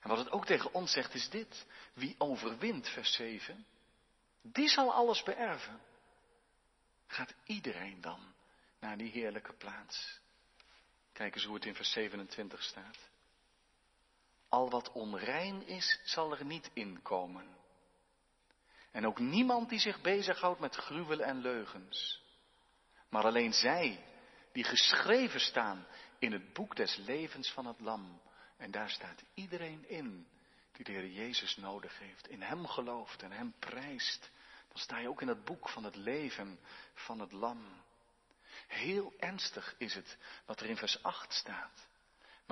En 0.00 0.08
wat 0.08 0.18
het 0.18 0.30
ook 0.30 0.46
tegen 0.46 0.74
ons 0.74 0.92
zegt 0.92 1.14
is 1.14 1.30
dit. 1.30 1.66
Wie 1.94 2.14
overwint, 2.18 2.88
vers 2.88 3.12
7, 3.12 3.66
die 4.42 4.68
zal 4.68 4.92
alles 4.92 5.22
beërven. 5.22 5.80
Gaat 7.06 7.34
iedereen 7.44 8.00
dan 8.00 8.34
naar 8.80 8.96
die 8.96 9.10
heerlijke 9.10 9.52
plaats? 9.52 10.20
Kijk 11.12 11.34
eens 11.34 11.44
hoe 11.44 11.54
het 11.54 11.64
in 11.64 11.74
vers 11.74 11.92
27 11.92 12.62
staat. 12.62 12.98
Al 14.48 14.70
wat 14.70 14.92
onrein 14.92 15.66
is, 15.66 16.00
zal 16.04 16.36
er 16.36 16.44
niet 16.44 16.70
inkomen. 16.72 17.56
En 18.92 19.06
ook 19.06 19.18
niemand 19.18 19.68
die 19.68 19.78
zich 19.78 20.00
bezighoudt 20.00 20.60
met 20.60 20.74
gruwel 20.74 21.20
en 21.20 21.40
leugens. 21.40 22.22
Maar 23.08 23.24
alleen 23.24 23.52
zij 23.52 24.04
die 24.52 24.64
geschreven 24.64 25.40
staan 25.40 25.86
in 26.18 26.32
het 26.32 26.52
boek 26.52 26.76
des 26.76 26.96
levens 26.96 27.50
van 27.50 27.66
het 27.66 27.80
lam. 27.80 28.20
En 28.56 28.70
daar 28.70 28.90
staat 28.90 29.22
iedereen 29.34 29.88
in 29.88 30.26
die 30.72 30.84
de 30.84 30.92
Heer 30.92 31.08
Jezus 31.08 31.56
nodig 31.56 31.98
heeft. 31.98 32.28
In 32.28 32.42
Hem 32.42 32.66
gelooft 32.66 33.22
en 33.22 33.32
Hem 33.32 33.54
prijst. 33.58 34.30
Dan 34.68 34.78
sta 34.78 34.98
je 34.98 35.08
ook 35.08 35.22
in 35.22 35.28
het 35.28 35.44
boek 35.44 35.68
van 35.68 35.84
het 35.84 35.96
leven 35.96 36.58
van 36.94 37.20
het 37.20 37.32
lam. 37.32 37.82
Heel 38.66 39.12
ernstig 39.18 39.74
is 39.78 39.94
het 39.94 40.18
wat 40.46 40.60
er 40.60 40.66
in 40.66 40.76
vers 40.76 41.02
8 41.02 41.32
staat. 41.32 41.86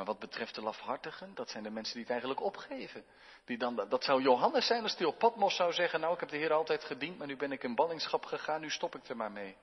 Maar 0.01 0.09
wat 0.09 0.19
betreft 0.19 0.55
de 0.55 0.63
lafhartigen, 0.63 1.35
dat 1.35 1.51
zijn 1.51 1.63
de 1.63 1.71
mensen 1.71 1.93
die 1.93 2.03
het 2.03 2.11
eigenlijk 2.11 2.41
opgeven. 2.43 3.05
Die 3.45 3.59
dan, 3.59 3.87
dat 3.89 4.05
zou 4.05 4.23
Johannes 4.23 4.67
zijn 4.67 4.83
als 4.83 4.97
hij 4.97 5.07
op 5.07 5.19
Patmos 5.19 5.57
zou 5.57 5.73
zeggen, 5.73 6.01
nou 6.01 6.15
ik 6.15 6.21
heb 6.21 6.29
de 6.29 6.37
Heer 6.37 6.53
altijd 6.53 6.85
gediend, 6.85 7.19
maar 7.19 7.27
nu 7.27 7.37
ben 7.37 7.53
ik 7.53 7.63
in 7.63 7.75
ballingschap 7.75 8.25
gegaan, 8.25 8.61
nu 8.61 8.71
stop 8.71 8.95
ik 8.95 9.09
er 9.09 9.17
maar 9.17 9.33
mee. 9.33 9.57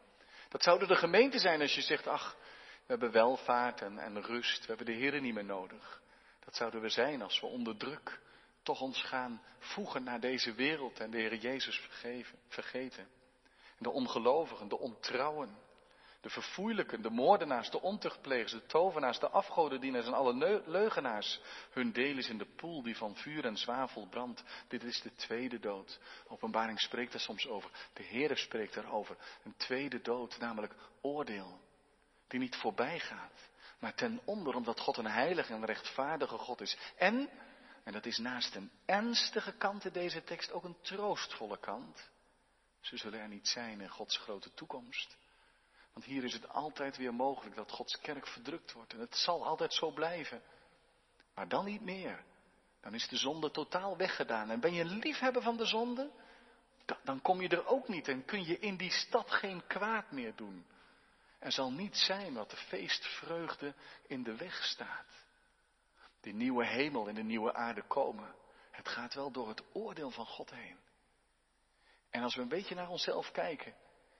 Dat 0.50 0.63
zouden 0.63 0.88
de 0.88 0.95
gemeenten 0.95 1.39
zijn 1.39 1.62
als 1.62 1.76
je 1.76 1.82
zegt, 1.82 2.08
ach, 2.08 2.36
we 2.76 2.86
hebben 2.86 3.12
welvaart 3.12 3.82
en, 3.82 4.00
en 4.00 4.21
rust, 4.21 4.60
we 4.60 4.67
hebben 4.67 4.86
de 4.86 4.91
Heer 4.91 5.21
niet 5.21 5.34
meer 5.34 5.45
nodig. 5.45 6.02
Dat 6.45 6.56
zouden 6.56 6.82
we 6.82 6.89
zijn 6.89 7.21
als 7.21 7.39
we 7.39 7.47
onder 7.47 7.78
druk 7.78 8.19
toch 8.63 8.82
ons 8.82 9.04
gaan 9.04 9.41
voegen 9.60 10.04
naar 10.04 10.19
deze 10.19 10.54
wereld 10.54 11.00
en 11.00 11.12
de 11.12 11.17
Heer 11.17 11.36
Jezus 11.36 11.89
vergeten. 12.47 13.08
de 13.78 13.89
ongelovigen, 13.89 14.67
de 14.67 14.78
ontrouwen, 14.78 15.58
de 16.28 16.34
verfoeilijken, 16.34 17.02
de 17.02 17.10
moordenaars, 17.10 17.70
de 17.70 17.82
ontuchtplegers, 17.82 18.52
de 18.52 18.66
tovenaars, 18.66 19.20
de 19.20 19.30
afgodendieners 19.30 20.06
en 20.06 20.13
alle 20.13 20.62
leugenaars. 20.66 21.40
Hun 21.72 21.92
deel 21.92 22.18
is 22.18 22.30
in 22.30 22.38
de 22.38 22.46
poel 22.56 22.82
die 22.82 22.98
van 22.98 23.16
vuur 23.16 23.46
en 23.46 23.58
zwavel 23.58 24.08
brandt. 24.08 24.44
Dit 24.68 24.84
is 24.84 25.02
de 25.02 25.16
tweede 25.16 25.60
dood. 25.60 26.00
Openbaring 26.28 26.80
spreekt 26.80 27.13
er 27.13 27.20
soms 27.20 27.48
over. 27.48 27.72
De 27.94 28.04
Heere 28.04 28.36
spreekt 28.36 28.76
erover. 28.76 29.18
Een 29.44 29.56
tweede 29.58 30.02
dood, 30.02 30.38
namelijk 30.40 30.76
oordeel. 31.02 31.60
Die 32.28 32.40
niet 32.40 32.56
voorbij 32.56 33.00
gaat, 33.00 33.50
maar 33.80 33.94
ten 33.94 34.22
onder, 34.26 34.56
omdat 34.56 34.80
God 34.80 34.98
een 34.98 35.08
heilige 35.08 35.54
en 35.54 35.66
rechtvaardige 35.66 36.38
God 36.38 36.62
is. 36.62 36.78
En, 36.98 37.30
en 37.84 37.94
dat 37.94 38.06
is 38.06 38.18
naast 38.18 38.56
een 38.56 38.72
ernstige 38.86 39.52
kant 39.58 39.86
in 39.86 39.94
deze 39.94 40.24
tekst 40.24 40.52
ook 40.52 40.63
een 40.63 40.82
troostvolle 40.82 41.60
kant. 41.60 42.10
Ze 42.80 42.98
zullen 42.98 43.20
er 43.20 43.28
niet 43.28 43.48
zijn 43.48 43.82
in 43.82 43.90
Gods 43.90 44.18
grote 44.18 44.54
toekomst. 44.54 45.18
Want 45.97 46.10
hier 46.10 46.23
is 46.23 46.33
het 46.33 46.49
altijd 46.49 46.97
weer 46.97 47.13
mogelijk 47.13 47.55
dat 47.55 47.71
Gods 47.71 47.99
kerk 47.99 48.27
verdrukt 48.27 48.73
wordt. 48.73 48.93
En 48.93 48.99
het 48.99 49.15
zal 49.15 49.45
altijd 49.45 49.73
zo 49.73 49.91
blijven. 49.91 50.41
Maar 51.36 51.47
dan 51.47 51.65
niet 51.65 51.81
meer. 51.81 52.23
Dan 52.81 52.93
is 52.93 53.07
de 53.07 53.17
zonde 53.17 53.51
totaal 53.51 53.97
weggedaan. 53.97 54.49
En 54.49 54.60
ben 54.60 54.73
je 54.73 54.81
een 54.81 54.99
liefhebber 54.99 55.41
van 55.41 55.57
de 55.57 55.65
zonde? 55.65 56.12
Dan 57.03 57.21
kom 57.21 57.41
je 57.41 57.49
er 57.49 57.67
ook 57.67 57.88
niet 57.88 58.07
en 58.07 58.25
kun 58.25 58.45
je 58.45 58.60
in 58.60 58.77
die 58.77 58.91
stad 58.91 59.31
geen 59.31 59.67
kwaad 59.67 60.12
meer 60.12 60.36
doen. 60.36 60.65
Er 61.39 61.51
zal 61.51 61.71
niet 61.71 61.97
zijn 61.97 62.33
wat 62.33 62.49
de 62.49 62.57
feestvreugde 62.57 63.73
in 64.07 64.23
de 64.23 64.36
weg 64.36 64.63
staat. 64.63 65.25
Die 66.21 66.33
nieuwe 66.33 66.65
hemel 66.65 67.07
en 67.07 67.15
de 67.15 67.23
nieuwe 67.23 67.53
aarde 67.53 67.88
komen. 67.88 68.36
Het 68.71 68.88
gaat 68.88 69.13
wel 69.13 69.31
door 69.31 69.47
het 69.47 69.63
oordeel 69.73 70.12
van 70.12 70.25
God 70.25 70.51
heen. 70.51 70.77
En 72.10 72.23
als 72.23 72.36
we 72.36 72.41
een 72.41 72.47
beetje 72.47 72.75
naar 72.75 72.89
onszelf 72.89 73.31
kijken, 73.31 73.75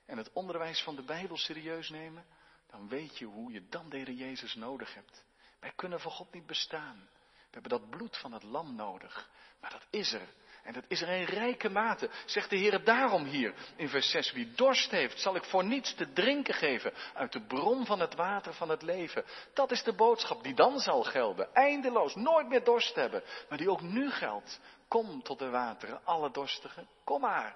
en 0.08 0.18
het 0.18 0.34
onderwijs 0.34 0.82
van 0.82 0.96
de 0.96 1.02
Bijbel 1.02 1.38
serieus 1.38 1.90
nemen, 1.90 2.26
dan 2.70 2.90
weet 2.90 3.18
je 3.18 3.26
hoe 3.26 3.52
je 3.52 3.68
dan 3.70 3.90
de 3.90 3.98
Heer 3.98 4.12
Jezus 4.12 4.56
nodig 4.56 4.94
hebt. 4.94 5.26
Wij 5.60 5.72
kunnen 5.76 6.00
voor 6.00 6.12
God 6.12 6.34
niet 6.34 6.46
bestaan. 6.46 7.10
We 7.24 7.64
hebben 7.64 7.72
dat 7.72 7.90
bloed 7.90 8.18
van 8.18 8.32
het 8.32 8.44
lam 8.44 8.76
nodig. 8.76 9.30
Maar 9.62 9.72
dat 9.72 9.88
is 9.90 10.14
er. 10.14 10.30
En 10.64 10.74
dat 10.74 10.84
is 10.88 11.02
er 11.02 11.10
in 11.10 11.24
rijke 11.24 11.70
mate. 11.70 12.10
Zegt 12.26 12.50
de 12.50 12.56
Heer 12.56 12.84
daarom 12.84 13.24
hier 13.24 13.54
in 13.76 13.90
vers 13.90 14.10
6. 14.10 14.32
Wie 14.32 14.52
dorst 14.52 14.92
heeft, 14.92 15.20
zal 15.20 15.36
ik 15.36 15.44
voor 15.44 15.64
niets 15.64 15.94
te 15.94 16.14
drinken 16.14 16.54
geven 16.54 16.94
uit 17.14 17.32
de 17.32 17.42
bron 17.42 17.86
van 17.86 18.00
het 18.00 18.16
water 18.16 18.54
van 18.54 18.70
het 18.70 18.82
leven. 18.82 19.26
Dat 19.54 19.72
is 19.72 19.84
de 19.84 19.94
boodschap 19.94 20.44
die 20.44 20.54
dan 20.54 20.80
zal 20.80 21.04
gelden. 21.04 21.54
Eindeloos, 21.54 22.16
nooit 22.16 22.48
meer 22.48 22.64
dorst 22.64 22.96
hebben. 22.96 23.24
Maar 23.50 23.58
die 23.58 23.72
ook 23.72 23.82
nu 23.82 24.12
geldt. 24.12 24.60
Kom 24.88 25.24
tot 25.24 25.40
de 25.40 25.50
wateren, 25.50 26.06
alle 26.06 26.32
dorstigen. 26.32 26.88
Kom 27.04 27.22
maar. 27.22 27.56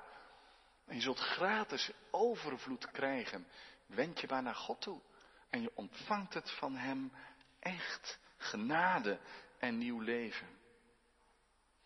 En 0.92 0.98
je 0.98 1.04
zult 1.04 1.20
gratis 1.20 1.92
overvloed 2.10 2.92
krijgen. 2.92 3.48
Wend 3.86 4.20
je 4.20 4.28
maar 4.30 4.44
naar 4.44 4.56
God 4.56 4.82
toe. 4.82 5.02
En 5.50 5.62
je 5.62 5.72
ontvangt 5.76 6.34
het 6.34 6.52
van 6.52 6.76
Hem 6.76 7.12
echt 7.60 8.20
genade 8.38 9.20
en 9.60 9.78
nieuw 9.78 10.00
leven. 10.00 10.48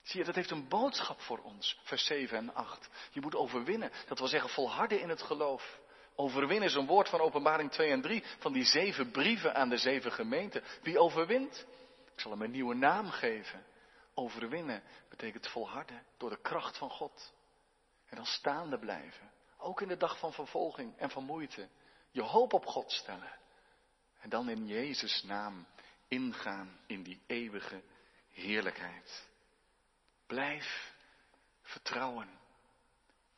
Zie 0.01 0.19
je, 0.19 0.25
dat 0.25 0.35
heeft 0.35 0.51
een 0.51 0.67
boodschap 0.67 1.21
voor 1.21 1.39
ons, 1.39 1.79
vers 1.83 2.05
7 2.05 2.37
en 2.37 2.53
8. 2.53 2.89
Je 3.11 3.21
moet 3.21 3.35
overwinnen, 3.35 3.91
dat 4.07 4.19
wil 4.19 4.27
zeggen 4.27 4.49
volharden 4.49 5.01
in 5.01 5.09
het 5.09 5.21
geloof. 5.21 5.79
Overwinnen 6.15 6.69
is 6.69 6.75
een 6.75 6.85
woord 6.85 7.09
van 7.09 7.19
openbaring 7.19 7.71
2 7.71 7.91
en 7.91 8.01
3, 8.01 8.23
van 8.39 8.53
die 8.53 8.65
zeven 8.65 9.11
brieven 9.11 9.55
aan 9.55 9.69
de 9.69 9.77
zeven 9.77 10.11
gemeenten. 10.11 10.63
Wie 10.81 10.99
overwint? 10.99 11.65
Ik 12.13 12.19
zal 12.19 12.31
hem 12.31 12.41
een 12.41 12.51
nieuwe 12.51 12.75
naam 12.75 13.09
geven. 13.09 13.65
Overwinnen 14.13 14.83
betekent 15.09 15.47
volharden 15.47 16.03
door 16.17 16.29
de 16.29 16.41
kracht 16.41 16.77
van 16.77 16.89
God. 16.89 17.33
En 18.05 18.15
dan 18.15 18.25
staande 18.25 18.79
blijven. 18.79 19.31
Ook 19.57 19.81
in 19.81 19.87
de 19.87 19.97
dag 19.97 20.19
van 20.19 20.33
vervolging 20.33 20.97
en 20.97 21.09
van 21.09 21.23
moeite. 21.23 21.69
Je 22.11 22.21
hoop 22.21 22.53
op 22.53 22.65
God 22.65 22.91
stellen. 22.91 23.31
En 24.19 24.29
dan 24.29 24.49
in 24.49 24.67
Jezus' 24.67 25.23
naam 25.23 25.67
ingaan 26.07 26.79
in 26.87 27.03
die 27.03 27.21
eeuwige 27.27 27.83
heerlijkheid. 28.31 29.27
Blijf 30.27 30.93
vertrouwen. 31.61 32.29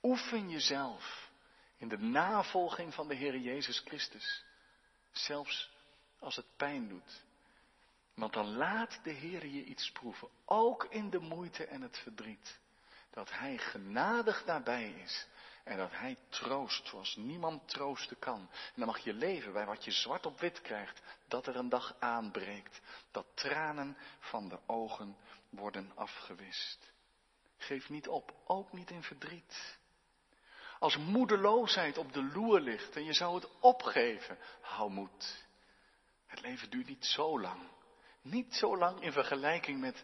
Oefen 0.01 0.49
jezelf 0.49 1.31
in 1.77 1.87
de 1.87 1.97
navolging 1.97 2.93
van 2.93 3.07
de 3.07 3.15
Heer 3.15 3.37
Jezus 3.37 3.79
Christus. 3.79 4.43
Zelfs 5.11 5.71
als 6.19 6.35
het 6.35 6.55
pijn 6.57 6.87
doet. 6.87 7.23
Want 8.13 8.33
dan 8.33 8.55
laat 8.55 8.99
de 9.03 9.11
Heer 9.11 9.45
je 9.45 9.63
iets 9.63 9.91
proeven. 9.91 10.29
Ook 10.45 10.85
in 10.89 11.09
de 11.09 11.19
moeite 11.19 11.65
en 11.65 11.81
het 11.81 11.97
verdriet 11.97 12.59
dat 13.17 13.31
Hij 13.31 13.57
genadig 13.57 14.45
nabij 14.45 14.89
is. 14.89 15.27
En 15.63 15.77
dat 15.77 15.91
Hij 15.91 16.17
troost 16.29 16.87
zoals 16.87 17.15
niemand 17.15 17.69
troosten 17.69 18.19
kan. 18.19 18.39
En 18.39 18.73
dan 18.75 18.85
mag 18.85 18.99
je 18.99 19.13
leven 19.13 19.53
bij 19.53 19.65
wat 19.65 19.85
je 19.85 19.91
zwart 19.91 20.25
op 20.25 20.39
wit 20.39 20.61
krijgt. 20.61 21.01
Dat 21.27 21.47
er 21.47 21.55
een 21.55 21.69
dag 21.69 21.95
aanbreekt. 21.99 22.81
Dat 23.11 23.25
tranen 23.33 23.97
van 24.19 24.49
de 24.49 24.59
ogen 24.65 25.17
worden 25.49 25.91
afgewist. 25.95 26.91
Geef 27.57 27.89
niet 27.89 28.07
op, 28.07 28.33
ook 28.45 28.73
niet 28.73 28.91
in 28.91 29.03
verdriet. 29.03 29.77
Als 30.79 30.97
moedeloosheid 30.97 31.97
op 31.97 32.13
de 32.13 32.23
loer 32.23 32.59
ligt 32.59 32.95
en 32.95 33.03
je 33.03 33.13
zou 33.13 33.35
het 33.35 33.49
opgeven, 33.59 34.37
hou 34.61 34.91
moed. 34.91 35.45
Het 36.25 36.41
leven 36.41 36.69
duurt 36.69 36.87
niet 36.87 37.05
zo 37.05 37.39
lang. 37.39 37.61
Niet 38.21 38.55
zo 38.55 38.77
lang 38.77 39.01
in 39.01 39.11
vergelijking 39.11 39.79
met 39.79 40.03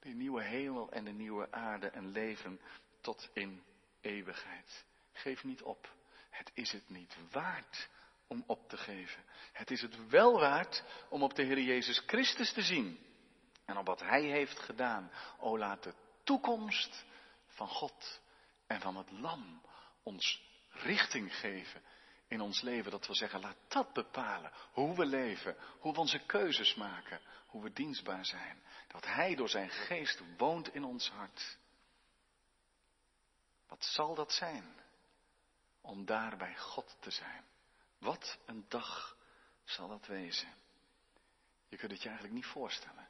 de 0.00 0.08
nieuwe 0.08 0.42
hemel 0.42 0.90
en 0.90 1.04
de 1.04 1.12
nieuwe 1.12 1.52
aarde 1.52 1.88
en 1.88 2.10
leven 2.10 2.60
tot 3.00 3.30
in 3.32 3.62
eeuwigheid. 4.00 4.84
Geef 5.12 5.44
niet 5.44 5.62
op. 5.62 5.94
Het 6.30 6.50
is 6.54 6.72
het 6.72 6.88
niet 6.88 7.16
waard 7.30 7.88
om 8.26 8.44
op 8.46 8.68
te 8.68 8.76
geven. 8.76 9.24
Het 9.52 9.70
is 9.70 9.82
het 9.82 10.08
wel 10.08 10.40
waard 10.40 10.84
om 11.08 11.22
op 11.22 11.34
de 11.34 11.42
Heer 11.42 11.60
Jezus 11.60 12.02
Christus 12.06 12.52
te 12.52 12.62
zien. 12.62 12.98
En 13.64 13.76
op 13.76 13.86
wat 13.86 14.00
Hij 14.00 14.22
heeft 14.22 14.58
gedaan. 14.58 15.10
O 15.38 15.58
laat 15.58 15.82
de 15.82 15.94
toekomst 16.24 17.04
van 17.46 17.68
God 17.68 18.20
en 18.66 18.80
van 18.80 18.96
het 18.96 19.10
Lam 19.10 19.62
ons 20.02 20.42
richting 20.70 21.36
geven 21.36 21.82
in 22.30 22.40
ons 22.40 22.60
leven. 22.60 22.90
Dat 22.90 23.06
wil 23.06 23.16
zeggen, 23.16 23.40
laat 23.40 23.56
dat 23.68 23.92
bepalen 23.92 24.52
hoe 24.72 24.96
we 24.96 25.06
leven, 25.06 25.56
hoe 25.78 25.92
we 25.92 25.98
onze 25.98 26.18
keuzes 26.18 26.74
maken, 26.74 27.20
hoe 27.46 27.62
we 27.62 27.72
dienstbaar 27.72 28.24
zijn. 28.26 28.62
Dat 28.88 29.06
Hij 29.06 29.34
door 29.34 29.48
zijn 29.48 29.70
geest 29.70 30.22
woont 30.36 30.74
in 30.74 30.84
ons 30.84 31.10
hart. 31.10 31.58
Wat 33.68 33.84
zal 33.84 34.14
dat 34.14 34.32
zijn 34.32 34.74
om 35.80 36.04
daar 36.04 36.36
bij 36.36 36.56
God 36.56 36.96
te 37.00 37.10
zijn? 37.10 37.44
Wat 37.98 38.38
een 38.46 38.64
dag 38.68 39.16
zal 39.64 39.88
dat 39.88 40.06
wezen? 40.06 40.54
Je 41.68 41.76
kunt 41.76 41.92
het 41.92 42.02
je 42.02 42.08
eigenlijk 42.08 42.36
niet 42.36 42.52
voorstellen. 42.52 43.08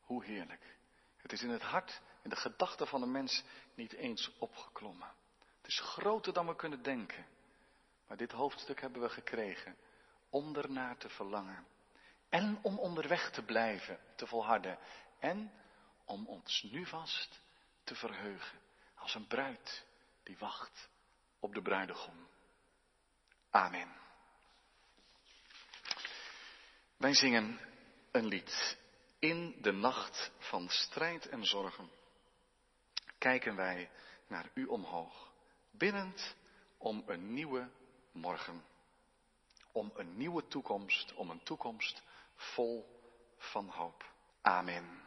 Hoe 0.00 0.24
heerlijk. 0.24 0.76
Het 1.16 1.32
is 1.32 1.42
in 1.42 1.50
het 1.50 1.62
hart, 1.62 2.00
in 2.22 2.30
de 2.30 2.36
gedachten 2.36 2.86
van 2.86 3.00
de 3.00 3.06
mens 3.06 3.44
niet 3.74 3.92
eens 3.92 4.30
opgeklommen. 4.38 5.12
Het 5.56 5.66
is 5.66 5.80
groter 5.80 6.32
dan 6.32 6.46
we 6.46 6.56
kunnen 6.56 6.82
denken. 6.82 7.26
Maar 8.12 8.20
dit 8.20 8.32
hoofdstuk 8.32 8.80
hebben 8.80 9.02
we 9.02 9.08
gekregen 9.08 9.76
om 10.30 10.56
ernaar 10.56 10.96
te 10.96 11.08
verlangen. 11.08 11.66
En 12.28 12.58
om 12.62 12.78
onderweg 12.78 13.30
te 13.30 13.42
blijven, 13.42 13.98
te 14.16 14.26
volharden. 14.26 14.78
En 15.18 15.52
om 16.04 16.26
ons 16.26 16.62
nu 16.62 16.86
vast 16.86 17.40
te 17.84 17.94
verheugen. 17.94 18.58
Als 18.94 19.14
een 19.14 19.26
bruid 19.26 19.86
die 20.22 20.38
wacht 20.38 20.88
op 21.40 21.54
de 21.54 21.62
bruidegom. 21.62 22.28
Amen. 23.50 23.92
Wij 26.96 27.14
zingen 27.14 27.60
een 28.10 28.26
lied. 28.26 28.78
In 29.18 29.56
de 29.60 29.72
nacht 29.72 30.32
van 30.38 30.68
strijd 30.68 31.28
en 31.28 31.44
zorgen 31.44 31.90
kijken 33.18 33.56
wij 33.56 33.90
naar 34.26 34.50
u 34.54 34.64
omhoog, 34.64 35.32
binnend 35.70 36.36
om 36.78 37.02
een 37.06 37.32
nieuwe 37.32 37.70
morgen. 38.12 38.64
Om 39.72 39.90
een 39.94 40.16
nieuwe 40.16 40.48
toekomst, 40.48 41.14
om 41.14 41.30
een 41.30 41.42
toekomst 41.42 42.02
vol 42.34 43.00
van 43.38 43.68
hoop. 43.68 44.04
Amen. 44.42 45.01